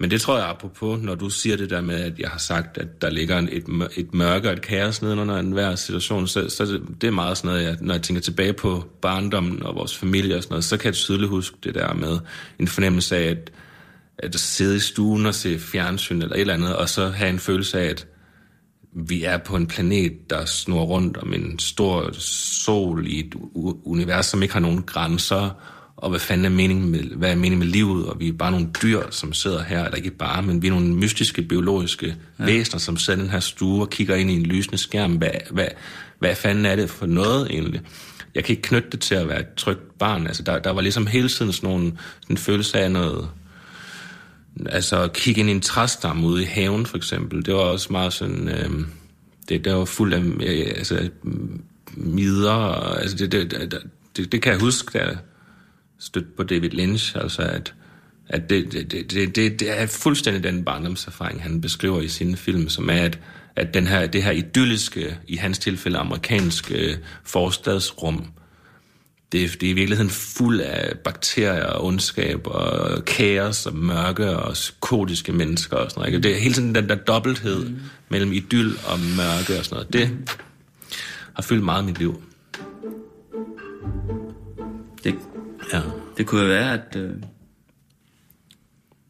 [0.00, 2.78] men det tror jeg apropos, når du siger det der med, at jeg har sagt,
[2.78, 3.64] at der ligger en- et,
[3.96, 7.48] et mørke og et kaos nedenunder enhver situation, så, så det, det er meget sådan
[7.50, 10.76] noget, jeg, når jeg tænker tilbage på barndommen og vores familie og sådan noget, så
[10.76, 12.18] kan jeg tydeligt huske det der med
[12.58, 13.50] en fornemmelse af, at,
[14.18, 17.38] at sidde i stuen og se fjernsyn eller et eller andet, og så have en
[17.38, 18.06] følelse af, at
[18.92, 23.34] vi er på en planet, der snor rundt om en stor sol i et
[23.84, 25.50] univers, som ikke har nogen grænser,
[25.96, 28.50] og hvad fanden er meningen med, hvad er meningen med livet, og vi er bare
[28.50, 32.44] nogle dyr, som sidder her, eller ikke bare, men vi er nogle mystiske, biologiske ja.
[32.44, 35.12] væsener, som sidder i den her stue og kigger ind i en lysende skærm.
[35.12, 35.68] Hvad, hvad,
[36.18, 37.80] hvad fanden er det for noget egentlig?
[38.34, 40.26] Jeg kan ikke knytte det til at være et trygt barn.
[40.26, 43.28] Altså, der, der var ligesom hele tiden sådan, nogle, sådan en følelse af noget,
[44.66, 47.92] altså at kigge ind i en træstamme ude i haven for eksempel, det var også
[47.92, 48.70] meget sådan, øh,
[49.48, 51.10] det, det var fuldt af øh, altså,
[51.96, 53.82] midder, og, altså det, det, det,
[54.16, 55.16] det, det kan jeg huske, da jeg
[55.98, 57.74] stødte på David Lynch, altså at,
[58.28, 62.68] at det, det, det, det, det, er fuldstændig den barndomserfaring, han beskriver i sine film,
[62.68, 63.18] som er, at,
[63.56, 68.26] at den her, det her idylliske, i hans tilfælde amerikanske forstadsrum,
[69.32, 74.30] det, er- det er i virkeligheden fuld af bakterier og ondskab og kaos og mørke
[74.36, 76.14] og psykotiske mennesker og sådan noget.
[76.14, 76.28] Ikke?
[76.28, 77.76] Det er hele tiden den der dobbelthed mm.
[78.08, 79.92] mellem idyll og mørke og sådan noget.
[79.92, 80.30] Det
[81.34, 82.22] har fyldt meget i mit liv.
[85.04, 85.14] Det,
[85.72, 85.82] Ja.
[86.16, 86.96] det kunne være, at...
[86.96, 87.10] Øh,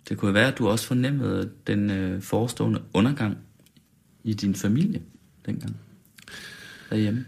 [0.08, 3.36] det kunne være, at du også fornemmede den øh, forestående undergang
[4.24, 5.02] i din familie
[5.46, 5.76] dengang.
[6.90, 7.24] derhjemme,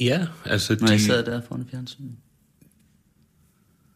[0.00, 2.16] Ja, altså når de, jeg sad der foran fjernsynet?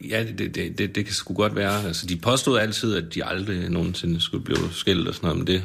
[0.05, 1.85] ja, det, det, det, det kan sgu godt være.
[1.85, 5.47] Altså, de påstod altid, at de aldrig nogensinde skulle blive skilt og sådan noget, men
[5.47, 5.65] det,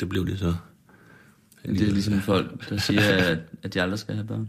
[0.00, 0.54] det blev de så.
[1.66, 3.02] Det er ligesom folk, der siger,
[3.32, 4.48] at, at de aldrig skal have børn.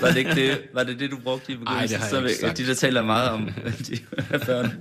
[0.00, 2.00] Var det ikke det, var det, det du brugte i begyndelsen?
[2.00, 2.62] Ej, det har Så.
[2.62, 4.72] De, der taler meget om, at de have børn.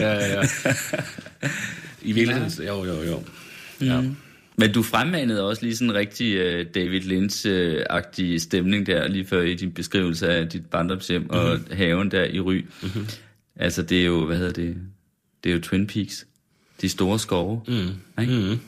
[0.00, 0.48] Ja, ja, ja.
[2.02, 3.22] I virkeligheden, jo, jo, jo.
[3.80, 4.04] Ja.
[4.58, 9.40] Men du fremmanede også lige sådan en rigtig uh, David Lynch-agtig stemning der, lige før
[9.42, 11.36] i din beskrivelse af dit barndomshjem mm-hmm.
[11.38, 12.64] og haven der i Ry.
[12.82, 13.06] Mm-hmm.
[13.56, 14.76] Altså, det er jo, hvad hedder det?
[15.44, 16.26] Det er jo Twin Peaks.
[16.80, 17.62] De store skove.
[17.68, 18.22] Mm.
[18.22, 18.32] Ikke?
[18.34, 18.60] Mm.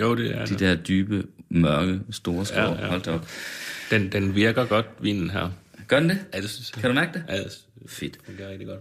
[0.00, 0.60] Jo, det er De det.
[0.60, 2.62] der dybe, mørke, store skove.
[2.72, 2.86] Ja, Ja.
[2.88, 3.28] Hold op.
[3.90, 5.50] Den, den virker godt, vinen her.
[5.88, 6.18] Gør den det?
[6.34, 6.80] Ja, det synes jeg.
[6.80, 7.24] Kan du mærke det?
[7.28, 7.52] Ja, det
[7.86, 8.18] Fedt.
[8.26, 8.80] fungerer rigtig godt.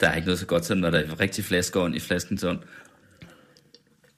[0.00, 2.58] Der er ikke noget så godt, som når der er rigtig flaskeånd i flaskens ånd.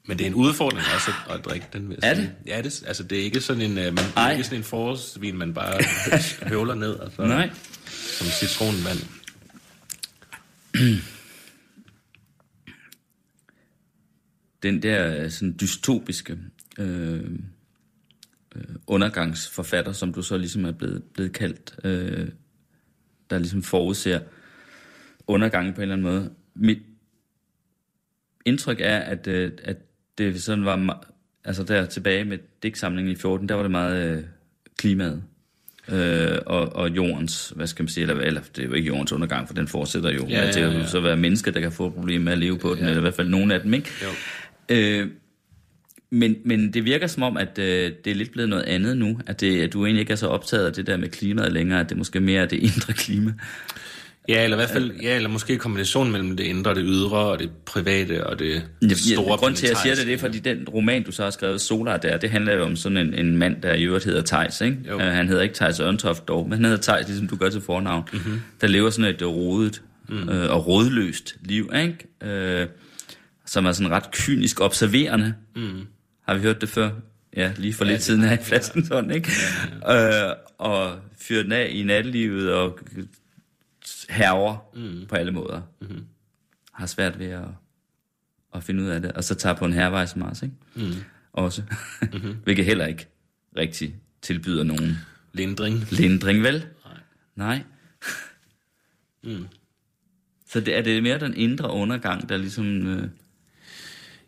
[0.09, 2.33] Men det er en udfordring også at, at drikke den, vil Er det?
[2.47, 4.65] Ja, det, altså det er ikke sådan en, uh, man, det er ikke sådan en
[4.65, 5.79] forårsvin, man bare
[6.53, 7.51] høvler ned, altså, Nej.
[8.19, 8.99] som citronvand.
[14.63, 16.39] den der øh, sådan dystopiske
[16.79, 17.25] øh,
[18.57, 22.29] øh, undergangsforfatter, som du så ligesom er blevet, blevet kaldt, øh,
[23.31, 24.21] der ligesom forudser
[25.27, 26.35] undergangen på en eller anden måde.
[26.55, 26.79] Mit
[28.45, 29.77] indtryk er, at, øh, at
[30.21, 31.07] det sådan var,
[31.45, 34.23] altså der tilbage med digtsamlingen i 14, der var det meget øh,
[34.79, 35.23] klimaet.
[35.93, 39.13] Øh, og, og jordens, hvad skal man sige, eller, eller det er jo ikke jordens
[39.13, 40.27] undergang, for den fortsætter jo.
[40.29, 40.79] Ja, Ja, ja.
[40.79, 43.01] Det så være mennesker, der kan få problemer med at leve på den, eller i
[43.01, 43.91] hvert fald nogle af dem, ikke?
[44.03, 44.09] Jo.
[44.77, 45.09] Øh,
[46.11, 49.21] men, men det virker som om, at øh, det er lidt blevet noget andet nu,
[49.27, 51.81] at, det, at du egentlig ikke er så optaget af det der med klimaet længere,
[51.81, 53.33] at det måske mere er det indre klima.
[54.31, 57.39] Ja, eller i hvert fald, ja, eller måske kombinationen mellem det indre, det ydre, og
[57.39, 60.39] det private, og det Ja, store grund til, at jeg siger det, det er, fordi
[60.39, 63.37] den roman, du så har skrevet, Solar, der, det handler jo om sådan en, en
[63.37, 64.77] mand, der i øvrigt hedder Tejs, ikke?
[64.89, 64.95] Jo.
[64.95, 67.61] Uh, han hedder ikke Tejs Ørntoft dog, men han hedder Tejs, ligesom du gør til
[67.61, 68.41] fornavn, mm-hmm.
[68.61, 70.29] der lever sådan et øh, rodet mm.
[70.29, 72.61] øh, og rådløst liv, ikke?
[72.61, 72.67] Øh,
[73.47, 75.35] som er sådan ret kynisk observerende.
[75.57, 75.81] Mm.
[76.29, 76.91] Har vi hørt det før?
[77.37, 79.31] Ja, lige for ja, lidt siden her i flasken sådan, ikke?
[79.87, 80.29] Ja, ja.
[80.29, 82.79] Øh, og fyrer den af i nattelivet og
[84.11, 85.07] herrer mm.
[85.09, 85.63] på alle måder.
[85.81, 86.05] Mm-hmm.
[86.73, 87.45] Har svært ved at,
[88.55, 89.13] at finde ud af det.
[89.13, 90.55] Og så tager på en hervej som Mars, ikke?
[90.75, 90.93] Mm.
[91.33, 91.63] Også.
[92.13, 92.37] mm-hmm.
[92.45, 93.07] Hvilket heller ikke
[93.57, 94.99] rigtig tilbyder nogen
[95.33, 95.93] Lindring.
[95.93, 96.67] lindring, vel?
[96.85, 96.99] Nej.
[97.37, 97.63] Nej.
[99.25, 99.47] mm.
[100.51, 102.87] Så det, er det mere den indre undergang, der ligesom...
[102.87, 103.09] Øh,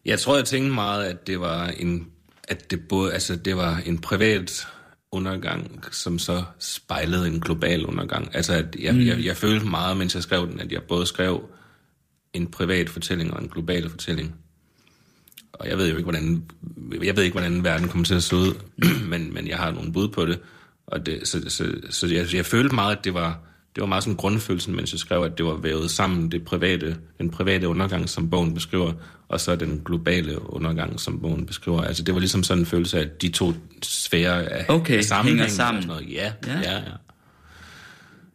[0.04, 2.10] Jeg tror, jeg tænkte meget, at det var en,
[2.48, 4.68] at det både, altså det var en privat
[5.12, 8.34] undergang, som så spejlede en global undergang.
[8.34, 9.00] Altså, at jeg, mm.
[9.00, 11.48] jeg, jeg følte meget, mens jeg skrev den, at jeg både skrev
[12.32, 14.34] en privat fortælling og en global fortælling.
[15.52, 16.44] Og jeg ved jo ikke, hvordan,
[17.02, 18.54] jeg ved ikke, hvordan verden kommer til at se ud,
[19.10, 20.40] men, men jeg har nogle bud på det.
[20.86, 23.40] Og det så, så, så jeg, jeg følte meget, at det var,
[23.74, 26.96] det var meget sådan grundfølelsen, mens jeg skrev, at det var vævet sammen, det private,
[27.18, 28.92] den private undergang, som bogen beskriver,
[29.28, 31.82] og så den globale undergang, som bogen beskriver.
[31.82, 33.52] Altså det var ligesom sådan en følelse af, at de to
[33.82, 35.86] sfærer er Okay, er sammenhængende hænger sammen.
[35.86, 36.12] noget.
[36.12, 36.60] Ja, Ja.
[36.60, 36.80] ja.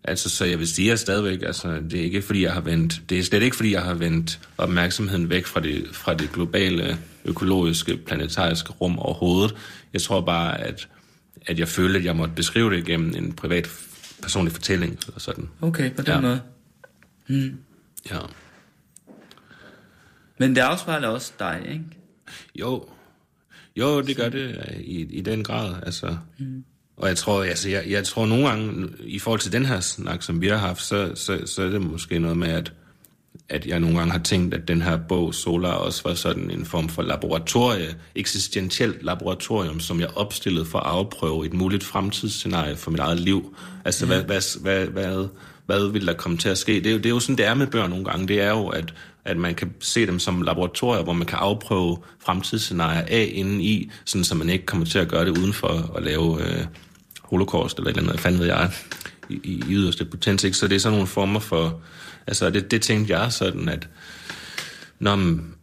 [0.03, 3.01] Altså, så jeg vil sige at stadigvæk, altså, det er ikke fordi, jeg har vendt,
[3.09, 6.97] det er slet ikke fordi, jeg har vendt opmærksomheden væk fra det, fra det globale,
[7.25, 9.55] økologiske, planetariske rum overhovedet.
[9.93, 10.87] Jeg tror bare, at,
[11.47, 13.67] at jeg følte, at jeg måtte beskrive det igennem en privat
[14.21, 15.49] personlig fortælling, eller sådan.
[15.61, 16.21] okay, på den Ja.
[16.21, 16.41] måde.
[18.11, 18.19] Ja.
[20.37, 21.83] Men det afspejler også dig, ikke?
[22.55, 22.89] Jo,
[23.75, 26.17] jo, det gør det i, i den grad, altså.
[26.37, 26.63] Mm.
[26.97, 30.23] Og jeg tror, altså, jeg, jeg tror nogle gange, i forhold til den her snak,
[30.23, 32.73] som vi har haft, så, så, så er det måske noget med, at,
[33.49, 36.65] at jeg nogle gange har tænkt, at den her bog, Solar, også var sådan en
[36.65, 42.91] form for laboratorie, eksistentielt laboratorium, som jeg opstillede for at afprøve et muligt fremtidsscenarie for
[42.91, 43.55] mit eget liv.
[43.85, 44.11] Altså, mm.
[44.11, 45.27] hvad, hvad, hvad, hvad,
[45.65, 46.73] hvad vil der komme til at ske?
[46.73, 48.27] Det er, jo, det er jo sådan, det er med bøger nogle gange.
[48.27, 48.93] Det er jo, at,
[49.25, 53.91] at man kan se dem som laboratorier, hvor man kan afprøve fremtidsscenarier af inden i,
[54.05, 56.65] sådan så man ikke kommer til at gøre det uden for at lave øh,
[57.21, 58.71] holocaust eller et eller andet, fanden ved jeg,
[59.29, 60.43] i, i, i yderste potens.
[60.43, 60.57] Ikke?
[60.57, 61.81] Så det er sådan nogle former for...
[62.27, 63.87] Altså, det, det tænkte jeg sådan, at...
[64.99, 65.53] Nå, men,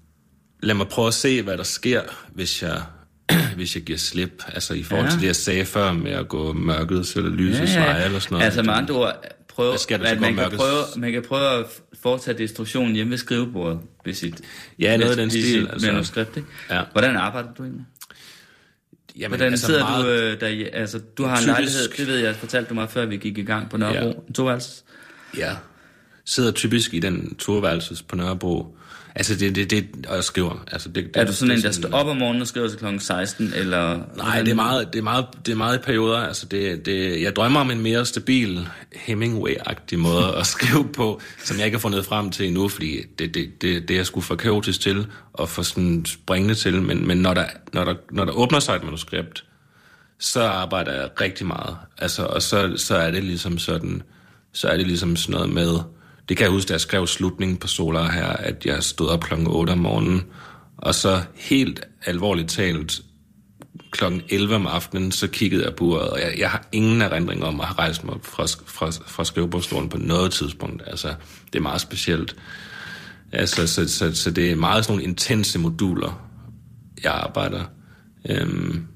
[0.62, 2.02] lad mig prøve at se, hvad der sker,
[2.32, 2.82] hvis jeg,
[3.56, 4.42] hvis jeg giver slip.
[4.48, 5.10] Altså i forhold Ja.
[5.10, 8.04] til det, jeg sagde før med at gå mørkets eller lysets ja, ja.
[8.04, 8.44] eller sådan noget.
[8.44, 11.22] Altså med andre ord, prøv, Hvad sker der, så at man, kan prøve, man kan
[11.28, 11.64] prøve at
[12.02, 14.40] foretage destruktionen hjemme ved skrivebordet ved sit,
[14.78, 15.86] Ja, noget af den stil, sit altså.
[15.92, 16.36] manuskript.
[16.36, 16.48] Ikke?
[16.70, 16.82] Ja.
[16.92, 17.84] Hvordan arbejder du egentlig?
[19.18, 22.06] Jamen, Hvordan altså sidder meget, du øh, der altså du har en Typisk- lejlighed, det
[22.06, 24.32] ved jeg, fortalte du mig før vi gik i gang på Nørrebro, ja.
[24.34, 24.82] to altså.
[25.36, 25.52] Ja.
[26.24, 28.76] Sidder typisk i den turværelses på Nørrebro.
[29.16, 30.64] Altså, det, det, det og jeg skriver.
[30.72, 32.68] Altså, det, det, Er du sådan en, det der står op om morgenen og skriver
[32.68, 32.98] til kl.
[32.98, 34.00] 16, eller...
[34.16, 36.18] Nej, det er meget, det er meget, det er meget i perioder.
[36.18, 41.56] Altså det, det, jeg drømmer om en mere stabil Hemingway-agtig måde at skrive på, som
[41.56, 44.20] jeg ikke har fundet frem til endnu, fordi det, det, det, det er jeg sgu
[44.20, 46.82] for kaotisk til og for sådan springende til.
[46.82, 49.44] Men, men når, der, når, der, når der åbner sig et manuskript,
[50.18, 51.76] så arbejder jeg rigtig meget.
[51.98, 54.02] Altså, og så, så er det ligesom sådan,
[54.52, 55.78] så er det ligesom sådan noget med,
[56.28, 59.20] det kan jeg huske, da jeg skrev slutningen på Solar her, at jeg stod op
[59.20, 60.22] klokken 8 om morgenen,
[60.76, 63.02] og så helt alvorligt talt,
[63.90, 67.44] klokken 11 om aftenen, så kiggede jeg på uret, og jeg, jeg har ingen erindring
[67.44, 70.82] om at have rejst mig fra, fra, fra skrivebordstolen på noget tidspunkt.
[70.86, 71.14] Altså,
[71.52, 72.36] det er meget specielt.
[73.32, 76.28] Altså, så, så, så det er meget sådan nogle intense moduler,
[77.02, 77.64] jeg arbejder.
[78.30, 78.86] Øhm,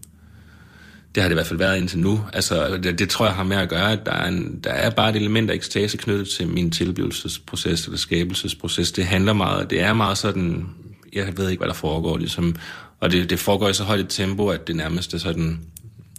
[1.19, 2.25] det har det i hvert fald været indtil nu.
[2.33, 4.91] Altså, det, det tror jeg har med at gøre, at der er, en, der er
[4.91, 8.93] bare et element af ekstase knyttet til min tilblivelsesproces eller skabelsesproces.
[8.93, 10.67] Det handler meget, det er meget sådan,
[11.13, 12.57] jeg ved ikke, hvad der foregår, ligesom,
[13.01, 15.61] og det, det foregår i så højt et tempo, at det nærmest er sådan,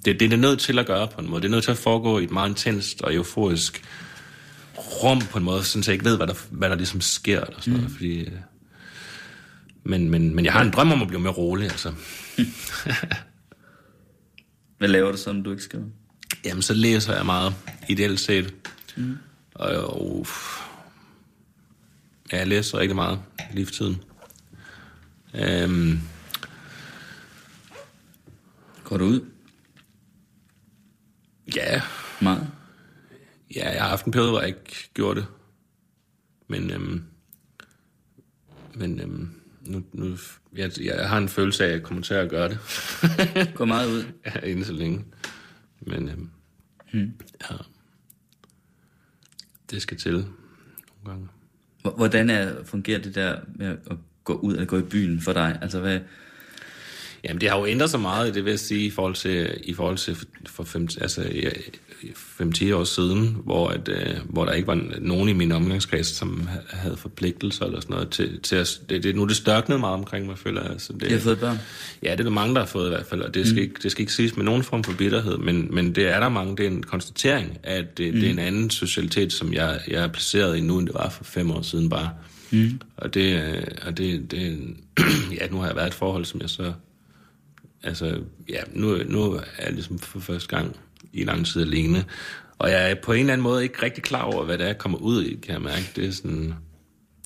[0.06, 1.42] det, det er nødt til at gøre på en måde.
[1.42, 3.84] Det er nødt til at foregå i et meget intenst og euforisk
[4.78, 7.42] rum på en måde, så jeg ikke ved, hvad der, hvad der ligesom sker.
[7.42, 7.80] Eller sådan mm.
[7.80, 8.32] noget, fordi, øh,
[9.84, 11.92] men, men, men jeg har en drøm om at blive mere rolig, altså.
[14.80, 15.86] Hvad laver du så, når du ikke skriver?
[16.46, 17.56] Jamen, så læser jeg meget,
[17.90, 18.54] ideelt set.
[18.98, 19.18] Mm.
[19.56, 20.28] Og, og
[22.32, 23.22] ja, jeg læser rigtig meget
[23.54, 23.98] lige for tiden.
[25.34, 26.00] Øhm,
[28.84, 29.26] Går du ud?
[31.56, 31.82] ja,
[32.22, 32.48] Meget?
[33.56, 35.28] ja, jeg har haft en periode, hvor jeg ikke gjorde det.
[36.48, 37.04] Men, øhm,
[38.76, 39.39] men øhm,
[39.70, 40.18] nu, nu,
[40.56, 42.60] jeg, jeg har en følelse af, at jeg kommer til at gøre det.
[43.56, 44.04] Går meget ud?
[44.26, 45.06] ja, inden så længe.
[45.82, 46.30] Men øhm,
[46.92, 47.14] hmm.
[47.52, 47.56] ja,
[49.72, 50.26] det skal til nogle
[51.06, 51.28] gange.
[51.96, 55.60] Hvordan er, fungerer det der med at gå ud eller gå i byen for dig?
[55.62, 56.00] Altså, hvad,
[57.24, 59.74] Jamen, det har jo ændret sig meget, det vil jeg sige, i forhold til, i
[59.74, 61.50] forhold til for, for fem, altså, ja,
[62.42, 66.48] 5-10 år siden, hvor, at, øh, hvor der ikke var nogen i min omgangskreds, som
[66.48, 69.80] ha- havde forpligtelser eller sådan noget til, til at, det, det, nu er det størknet
[69.80, 70.72] meget omkring mig, føler jeg.
[70.72, 71.58] Altså, det, jeg har fået børn?
[72.04, 73.62] Ja, det er der mange, der har fået i hvert fald, og det skal, mm.
[73.62, 76.30] ikke, det skal ikke siges med nogen form for bitterhed, men, men det er der
[76.30, 78.20] mange, det er en konstatering, at det, mm.
[78.20, 81.10] det er en anden socialitet, som jeg, jeg er placeret i nu, end det var
[81.10, 82.10] for fem år siden bare.
[82.52, 82.82] Mm.
[82.98, 84.60] Og det, øh, og det, det
[85.40, 86.74] ja, nu har jeg været i et forhold, som jeg så,
[87.84, 90.76] altså, ja, nu, nu er jeg ligesom for første gang
[91.14, 92.06] i lang tid alene,
[92.60, 94.68] og jeg er på en eller anden måde ikke rigtig klar over, hvad det er,
[94.68, 95.92] jeg kommer ud i, kan jeg mærke.
[95.96, 96.54] Det er sådan,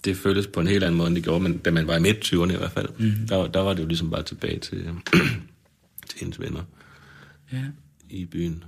[0.05, 1.99] det føles på en helt anden måde, end det gjorde, men da man var i
[1.99, 3.27] midt-20'erne i hvert fald, mm.
[3.27, 4.89] der, der var det jo ligesom bare tilbage til,
[6.09, 6.63] til hendes venner
[7.51, 7.63] Ja.
[8.09, 8.63] i byen.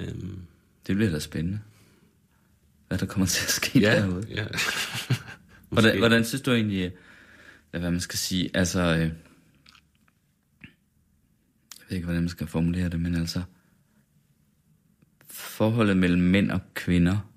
[0.00, 0.38] Øhm,
[0.86, 1.60] Det bliver da spændende.
[2.88, 4.26] Hvad der kommer til at ske ja, derude.
[4.30, 4.44] ja.
[5.68, 6.92] Hvordan, hvordan synes du egentlig,
[7.70, 9.10] hvad man skal sige, altså, øh,
[11.84, 13.42] jeg ved ikke, hvordan man skal formulere det, men altså,
[15.28, 17.30] forholdet mellem mænd og kvinder,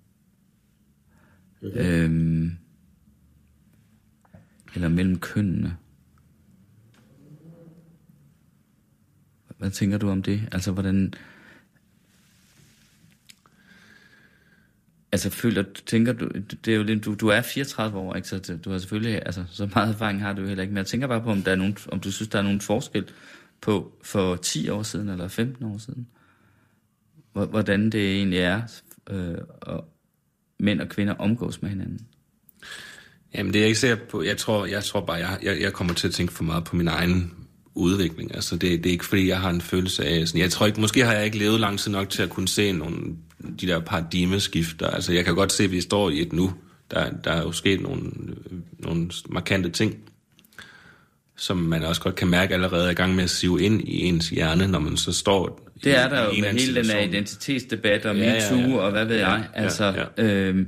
[1.61, 2.51] øhm,
[4.75, 5.77] eller mellem kønnene.
[9.57, 10.49] Hvad tænker du om det?
[10.51, 11.13] Altså, hvordan...
[15.11, 16.29] Altså, føler, tænker du,
[16.65, 18.27] det er jo lidt, du, du er 34 år, ikke?
[18.27, 20.71] Så du har selvfølgelig, altså, så meget erfaring har du heller ikke.
[20.71, 22.61] Men jeg tænker bare på, om, der er nogen, om du synes, der er nogen
[22.61, 23.05] forskel
[23.61, 26.07] på for 10 år siden eller 15 år siden.
[27.33, 28.61] Hvordan det egentlig er,
[29.09, 29.37] øh,
[29.67, 29.79] at
[30.59, 32.07] mænd og kvinder omgås med hinanden.
[33.33, 34.23] Jamen, det er jeg ikke sikker på.
[34.23, 36.75] Jeg tror, jeg tror bare, jeg, jeg, jeg kommer til at tænke for meget på
[36.75, 37.33] min egen
[37.75, 38.35] udvikling.
[38.35, 40.27] Altså, det, det er ikke, fordi jeg har en følelse af...
[40.27, 42.47] Sådan, jeg tror ikke, måske har jeg ikke levet lang tid nok til at kunne
[42.47, 43.15] se nogle,
[43.61, 44.87] de der paradigmeskifter.
[44.87, 46.53] Altså, jeg kan godt se, at vi står i et nu.
[46.91, 48.03] Der, der er jo sket nogle,
[48.51, 49.95] øh, nogle markante ting,
[51.37, 54.03] som man også godt kan mærke allerede er i gang med at sive ind i
[54.03, 56.85] ens hjerne, når man så står i, Det er der jo en med hele den
[56.85, 58.55] her identitetsdebat og Ja, ja, ja.
[58.55, 59.43] MeToo og hvad ved Ja, jeg.
[59.55, 60.23] ja, Altså, ja.
[60.23, 60.67] Øhm,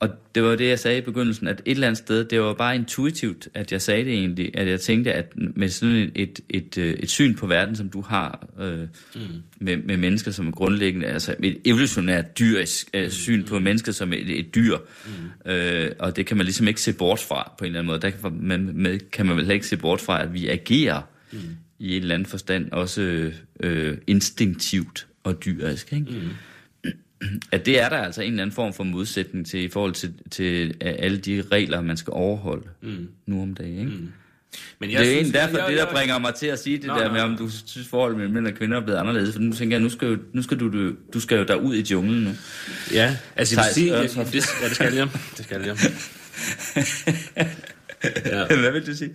[0.00, 2.54] og det var det, jeg sagde i begyndelsen, at et eller andet sted, det var
[2.54, 6.40] bare intuitivt, at jeg sagde det egentlig, at jeg tænkte, at med sådan et, et,
[6.48, 8.80] et, øh, et syn på verden, som du har øh,
[9.14, 9.20] mm.
[9.58, 14.12] med, med mennesker som er grundlæggende, altså et evolutionært dyrisk øh, syn på mennesker som
[14.12, 14.76] et, et dyr,
[15.06, 15.50] mm.
[15.50, 18.00] øh, og det kan man ligesom ikke se bort fra på en eller anden måde.
[18.00, 21.38] Der kan man, med, kan man vel ikke se bort fra, at vi agerer mm.
[21.78, 26.06] i en eller anden forstand også øh, instinktivt og dyrisk, ikke?
[26.10, 26.30] Mm
[27.52, 30.12] at det er der altså en eller anden form for modsætning til i forhold til,
[30.30, 33.08] til øh, alle de regler, man skal overholde mm.
[33.26, 33.78] nu om dagen.
[33.78, 33.90] Ikke?
[34.78, 36.76] Men Det er synes- egentlig derfor, jeg- det der jeg- bringer mig til at sige
[36.78, 39.32] det Nå, der med, om du synes forholdet mellem mænd og kvinder er blevet anderledes.
[39.34, 41.74] For nu tænker jeg, nu skal, jo, nu skal du, du, du skal jo derud
[41.74, 42.30] i junglen nu.
[42.92, 45.08] Ja, altså jeg vil sige, det, det, ja, det skal jeg.
[45.36, 45.76] Det skal jeg.
[48.26, 48.46] Ja.
[48.56, 49.10] Hvad vil du sige?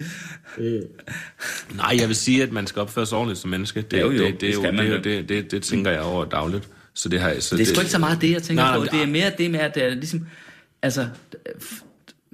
[1.76, 3.82] Nej, jeg vil sige, at man skal opføre sig ordentligt som menneske.
[3.82, 6.26] Det, Jo, jo, det, det det, er det, jo- det, det, det tænker jeg over
[6.26, 6.68] dagligt.
[6.94, 8.84] Så det, har, så Det er sgu ikke så meget det, jeg tænker Nej, på.
[8.84, 10.26] nej, Det er mere det med, at det er ligesom...
[10.82, 11.08] Altså,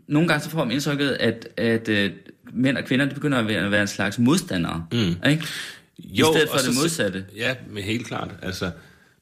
[0.07, 2.11] nogle gange så får man indtrykket, at, at øh,
[2.53, 4.85] mænd og kvinder, de begynder at være, at være en slags modstandere.
[4.91, 4.97] Mm.
[5.29, 5.43] Ikke?
[5.97, 7.25] I stedet for og det så- modsatte.
[7.35, 8.29] Ja, men helt klart.
[8.41, 8.71] Altså,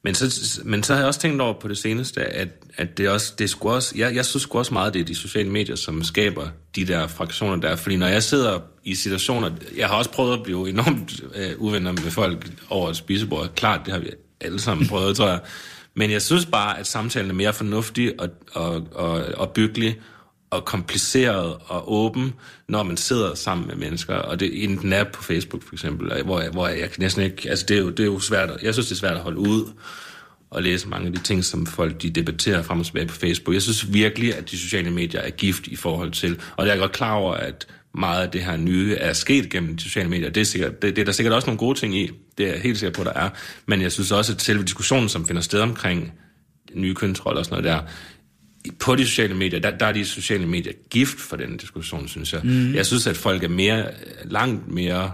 [0.04, 3.10] men, så, men så har jeg også tænkt over på det seneste, at, at det,
[3.10, 5.76] også, det sgu også, jeg, jeg synes sgu også meget, det er de sociale medier,
[5.76, 7.76] som skaber de der fraktioner der.
[7.76, 11.92] Fordi når jeg sidder i situationer, jeg har også prøvet at blive enormt øh, uvenner
[11.92, 13.50] med folk over et spisebord.
[13.56, 14.10] Klart, det har vi
[14.42, 15.40] alle sammen prøvet, tror jeg.
[15.94, 20.00] Men jeg synes bare, at samtalen er mere fornuftig og, og, og, og byggelig,
[20.50, 22.34] og kompliceret og åben,
[22.68, 26.24] når man sidder sammen med mennesker, og det er den er på Facebook for eksempel,
[26.24, 28.50] hvor jeg, hvor jeg kan næsten ikke, altså det er, jo, det er jo svært,
[28.64, 29.72] jeg synes det er svært at holde ud
[30.50, 33.54] og læse mange af de ting, som folk de debatterer frem og tilbage på Facebook.
[33.54, 36.80] Jeg synes virkelig, at de sociale medier er gift i forhold til, og jeg er
[36.80, 37.68] godt klar over, at
[37.98, 40.30] meget af det her nye er sket gennem de sociale medier.
[40.30, 42.52] Det er, sikkert, det, det er der sikkert også nogle gode ting i, det er
[42.52, 43.30] jeg helt sikker på, der er,
[43.66, 46.14] men jeg synes også, at selve diskussionen, som finder sted omkring
[46.74, 47.92] nye kønsroller og sådan noget der,
[48.80, 52.34] på de sociale medier, der, der er de sociale medier gift for den diskussion, synes
[52.34, 52.42] jeg.
[52.44, 52.74] Mm.
[52.74, 53.86] Jeg synes, at folk er mere,
[54.24, 55.12] langt mere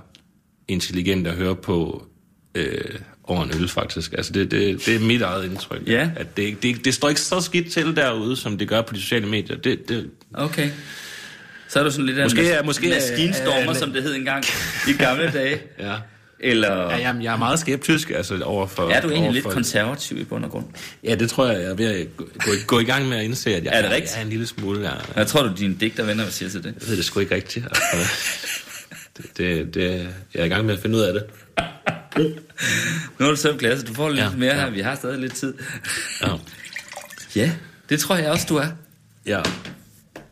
[0.68, 2.08] intelligente at høre på
[2.56, 4.14] øh, over en øl, faktisk.
[4.14, 5.88] Altså, det, det, det er mit eget indtryk.
[5.88, 6.10] Ja.
[6.16, 9.02] At det, det, det står ikke så skidt til derude, som det gør på de
[9.02, 9.58] sociale medier.
[9.58, 10.70] Det, det, Okay.
[11.72, 14.04] Så er du sådan lidt af Måske en er- måske er- maskinstormer, er- som det
[14.04, 14.44] hed engang
[14.88, 15.62] i gamle dage.
[15.80, 15.94] ja.
[16.44, 18.90] Eller Ja, jamen, jeg er meget skeptisk altså, overfor...
[18.90, 20.66] er du egentlig lidt konservativ i bund og grund?
[21.04, 23.24] Ja, det tror jeg, jeg er ved at gå, gå, gå i gang med at
[23.24, 24.12] indse, at jeg Er det rigtigt?
[24.14, 24.82] jeg er en lille smule...
[24.90, 26.74] Jeg, Hvad tror du, dine digtervenner vil sige til det?
[26.82, 27.66] Jeg ved det sgu ikke rigtigt.
[27.66, 27.98] Altså,
[29.18, 31.24] det, det, det, jeg er i gang med at finde ud af det.
[33.20, 34.60] Nu er du selv klasse, du får lidt Ja, mere ja.
[34.62, 35.54] her, vi har stadig lidt tid.
[36.22, 36.28] Ja.
[37.36, 37.52] Ja,
[37.90, 38.68] det tror jeg også, du er.
[39.26, 39.42] ja.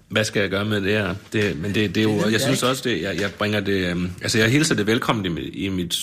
[0.10, 1.16] Hvad skal jeg gøre med det her?
[1.34, 3.93] Det, men det, det er jo, jeg, jeg synes også, det, jeg, jeg bringer det...
[3.93, 5.95] Um, altså, jeg hilser det velkommen i, mit- i mit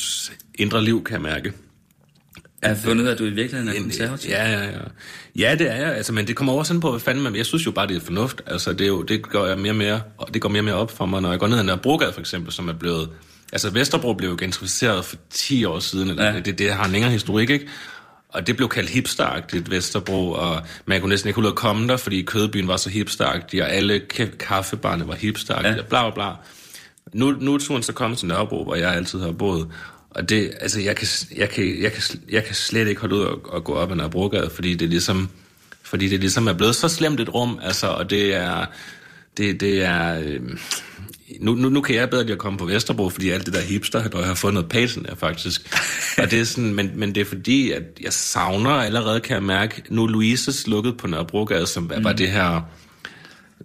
[0.55, 1.53] indre liv, kan jeg mærke.
[2.63, 4.31] Jeg har fundet ud af, at du i virkeligheden er konservativ.
[4.31, 4.79] Ja, ja, ja.
[5.37, 5.95] Ja, det er jeg.
[5.97, 7.37] Altså, men det kommer over sådan på, hvad fanden man...
[7.37, 8.43] Jeg synes jo bare, det er fornuft.
[8.47, 10.65] Altså, det, er jo, det, går jeg mere og mere, og det går mere og
[10.65, 13.09] mere op for mig, når jeg går ned ad Nørrebrogade, for eksempel, som er blevet...
[13.53, 16.11] Altså, Vesterbro blev jo gentrificeret for 10 år siden.
[16.11, 16.41] Eller, ja.
[16.41, 17.67] det, det har en længere historik, ikke?
[18.37, 21.89] Og det blev kaldt hipsteragtigt, Vesterbro, og man kunne næsten ikke holde ud at komme
[21.89, 25.77] der, fordi Kødbyen var så hipsteragtig, og alle ka- kaffebarne var hipsteragtige, Ja.
[25.77, 25.83] ja.
[25.83, 26.31] bla bla bla.
[27.13, 29.69] Nu, nu er turen så kommet til Nørrebro, hvor jeg altid har boet.
[30.11, 31.07] Og det, altså, jeg kan,
[31.37, 33.97] jeg kan, jeg kan, jeg kan slet ikke holde ud og, og gå op ad
[33.97, 35.29] Nørrebrogade, fordi det er ligesom,
[35.83, 38.67] fordi det ligesom er blevet så slemt et rum, altså, og det er,
[39.37, 40.41] det, det er, øh,
[41.41, 43.61] nu, nu, nu kan jeg bedre lide at komme på Vesterbro, fordi alt det der
[43.61, 45.77] hipster, der jeg har fundet pacen er faktisk.
[46.23, 49.43] Og det er sådan, men, men det er fordi, at jeg savner allerede, kan jeg
[49.43, 52.05] mærke, nu Louises lukket på Nørrebrogade, som mm.
[52.05, 52.61] var det her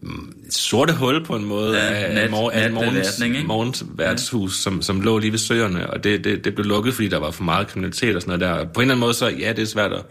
[0.02, 4.82] mm, sorte hul på en måde Ja, af, nat- mor, af morgens, morgens værtshus, som,
[4.82, 7.44] som lå lige ved søerne, og det, det, det blev lukket, fordi der var for
[7.44, 8.66] meget kriminalitet og sådan noget der.
[8.74, 10.02] På en eller anden måde, så ja, det er svært at,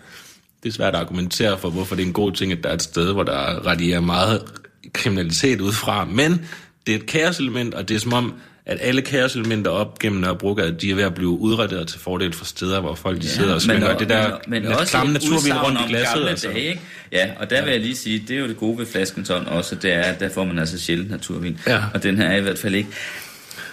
[0.62, 2.74] det er svært at argumentere for, hvorfor det er en god ting, at der er
[2.74, 4.42] et sted, hvor der radierer meget
[4.92, 6.40] kriminalitet ud fra, men
[6.90, 8.34] det er et kaoselement, og det er som om,
[8.66, 12.44] at alle kaoselementer op gennem Nørrebrogade, de er ved at blive udraderet til fordel for
[12.44, 13.98] steder, hvor folk de ja, sidder og svinger.
[13.98, 16.14] det der men, men også klamme udsagn rundt i glasset.
[16.14, 16.48] gamle Altså.
[16.48, 16.80] Dage, ikke?
[17.12, 19.74] Ja, og der vil jeg lige sige, det er jo det gode ved flaskenton også,
[19.74, 21.58] det er, at der får man altså sjældent naturvin.
[21.66, 21.82] Ja.
[21.94, 22.88] Og den her er i hvert fald ikke.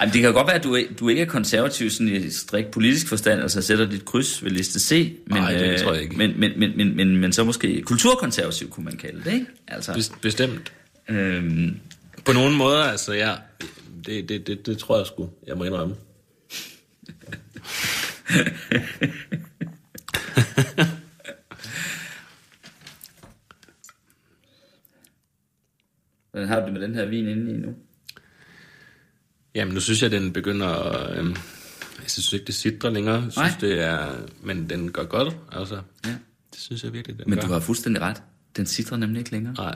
[0.02, 2.72] Jamen, det kan godt være, at du, ikke- du ikke er konservativ sådan i strikt
[2.72, 5.14] politisk forstand, altså sætter dit kryds ved liste C.
[5.28, 6.16] Men, Nej, det øh, tror jeg ikke.
[6.18, 9.46] Men, men, men, men, men, men så måske kulturkonservativ, kunne man kalde det, ikke?
[9.68, 10.72] Altså, Bes- Bestemt.
[11.10, 11.76] øhm,
[12.28, 13.36] På nogle måder, altså, ja,
[14.06, 15.96] det, det, det, det tror jeg sgu, jeg må indrømme.
[26.32, 27.76] hvordan har du det med den her vin inde i nu?
[29.56, 31.18] Jamen, nu synes jeg, den begynder at...
[31.18, 31.36] Øhm,
[32.02, 33.16] jeg synes ikke, det sidder længere.
[33.16, 33.52] Jeg synes, Nej.
[33.62, 34.16] det er...
[34.42, 35.82] Men den gør godt, altså.
[36.06, 36.16] Ja.
[36.54, 37.48] Det synes jeg virkelig, den Men gør.
[37.48, 38.24] du har fuldstændig ret.
[38.58, 39.54] Den sidder nemlig ikke længere.
[39.54, 39.76] Nej.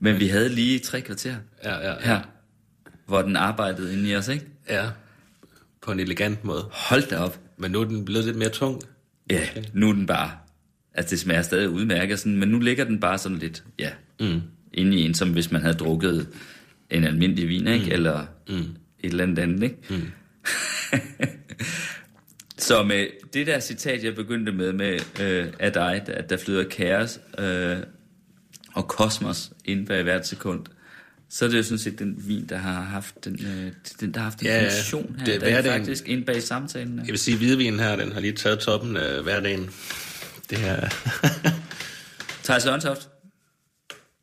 [0.00, 2.00] Men vi havde lige tre kvarter Ja, ja, ja.
[2.00, 2.20] her,
[3.06, 4.46] hvor den arbejdede inde i os, ikke?
[4.68, 4.88] ja.
[5.82, 6.68] På en elegant måde.
[6.72, 7.40] Hold da op.
[7.56, 8.82] Men nu er den blevet lidt mere tung.
[9.30, 10.30] Ja, nu er den bare...
[10.94, 13.90] Altså, det smager stadig udmærket, sådan, men nu ligger den bare sådan lidt, ja,
[14.20, 14.42] mm.
[14.72, 16.28] inde i en, som hvis man havde drukket
[16.90, 17.86] en almindelig vin, ikke?
[17.86, 17.92] Mm.
[17.92, 18.54] Eller mm.
[18.54, 18.68] et
[19.00, 19.76] eller andet andet, ikke?
[19.90, 20.10] Mm.
[22.58, 26.64] Så med det der citat, jeg begyndte med, med øh, af dig, at der flyder
[26.64, 27.76] kaos øh,
[28.76, 30.66] og kosmos inden bag hvert sekund,
[31.28, 34.20] så er det jo sådan set den vin, der har haft den, øh, den der
[34.20, 35.24] har haft en Ja, funktion her.
[35.24, 36.98] Det er Det, er faktisk ind bag samtalen.
[36.98, 39.70] Jeg vil sige, at hvidvinen her, den har lige taget toppen af hverdagen.
[40.50, 40.88] Det her...
[42.44, 43.08] Thijs Løntoft,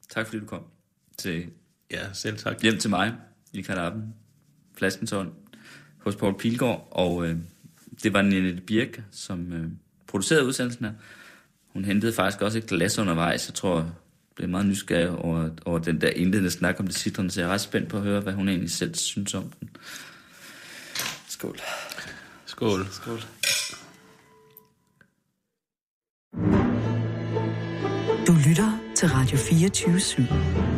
[0.10, 0.64] tak fordi du kom
[1.18, 1.46] til,
[1.92, 2.62] ja, selv tak.
[2.62, 3.14] hjem til mig
[3.54, 4.14] i Karaben,
[4.78, 5.34] Flaskentårn,
[5.98, 7.38] hos Paul Pilgaard, og øh,
[8.04, 9.68] det var Nette Birk, som øh,
[10.08, 10.94] producerede udsendelsen her.
[11.68, 13.48] Hun hentede faktisk også et glas undervejs.
[13.48, 13.96] Jeg tror,
[14.36, 17.54] blev meget nysgerrig over, over den der indledende snak om det citrone, så jeg er
[17.54, 19.70] ret spændt på at høre, hvad hun egentlig selv synes om den.
[21.28, 21.60] Skål.
[22.46, 22.88] Skål.
[22.92, 23.20] Skål.
[28.28, 30.73] Du lytter til Radio 24 /7.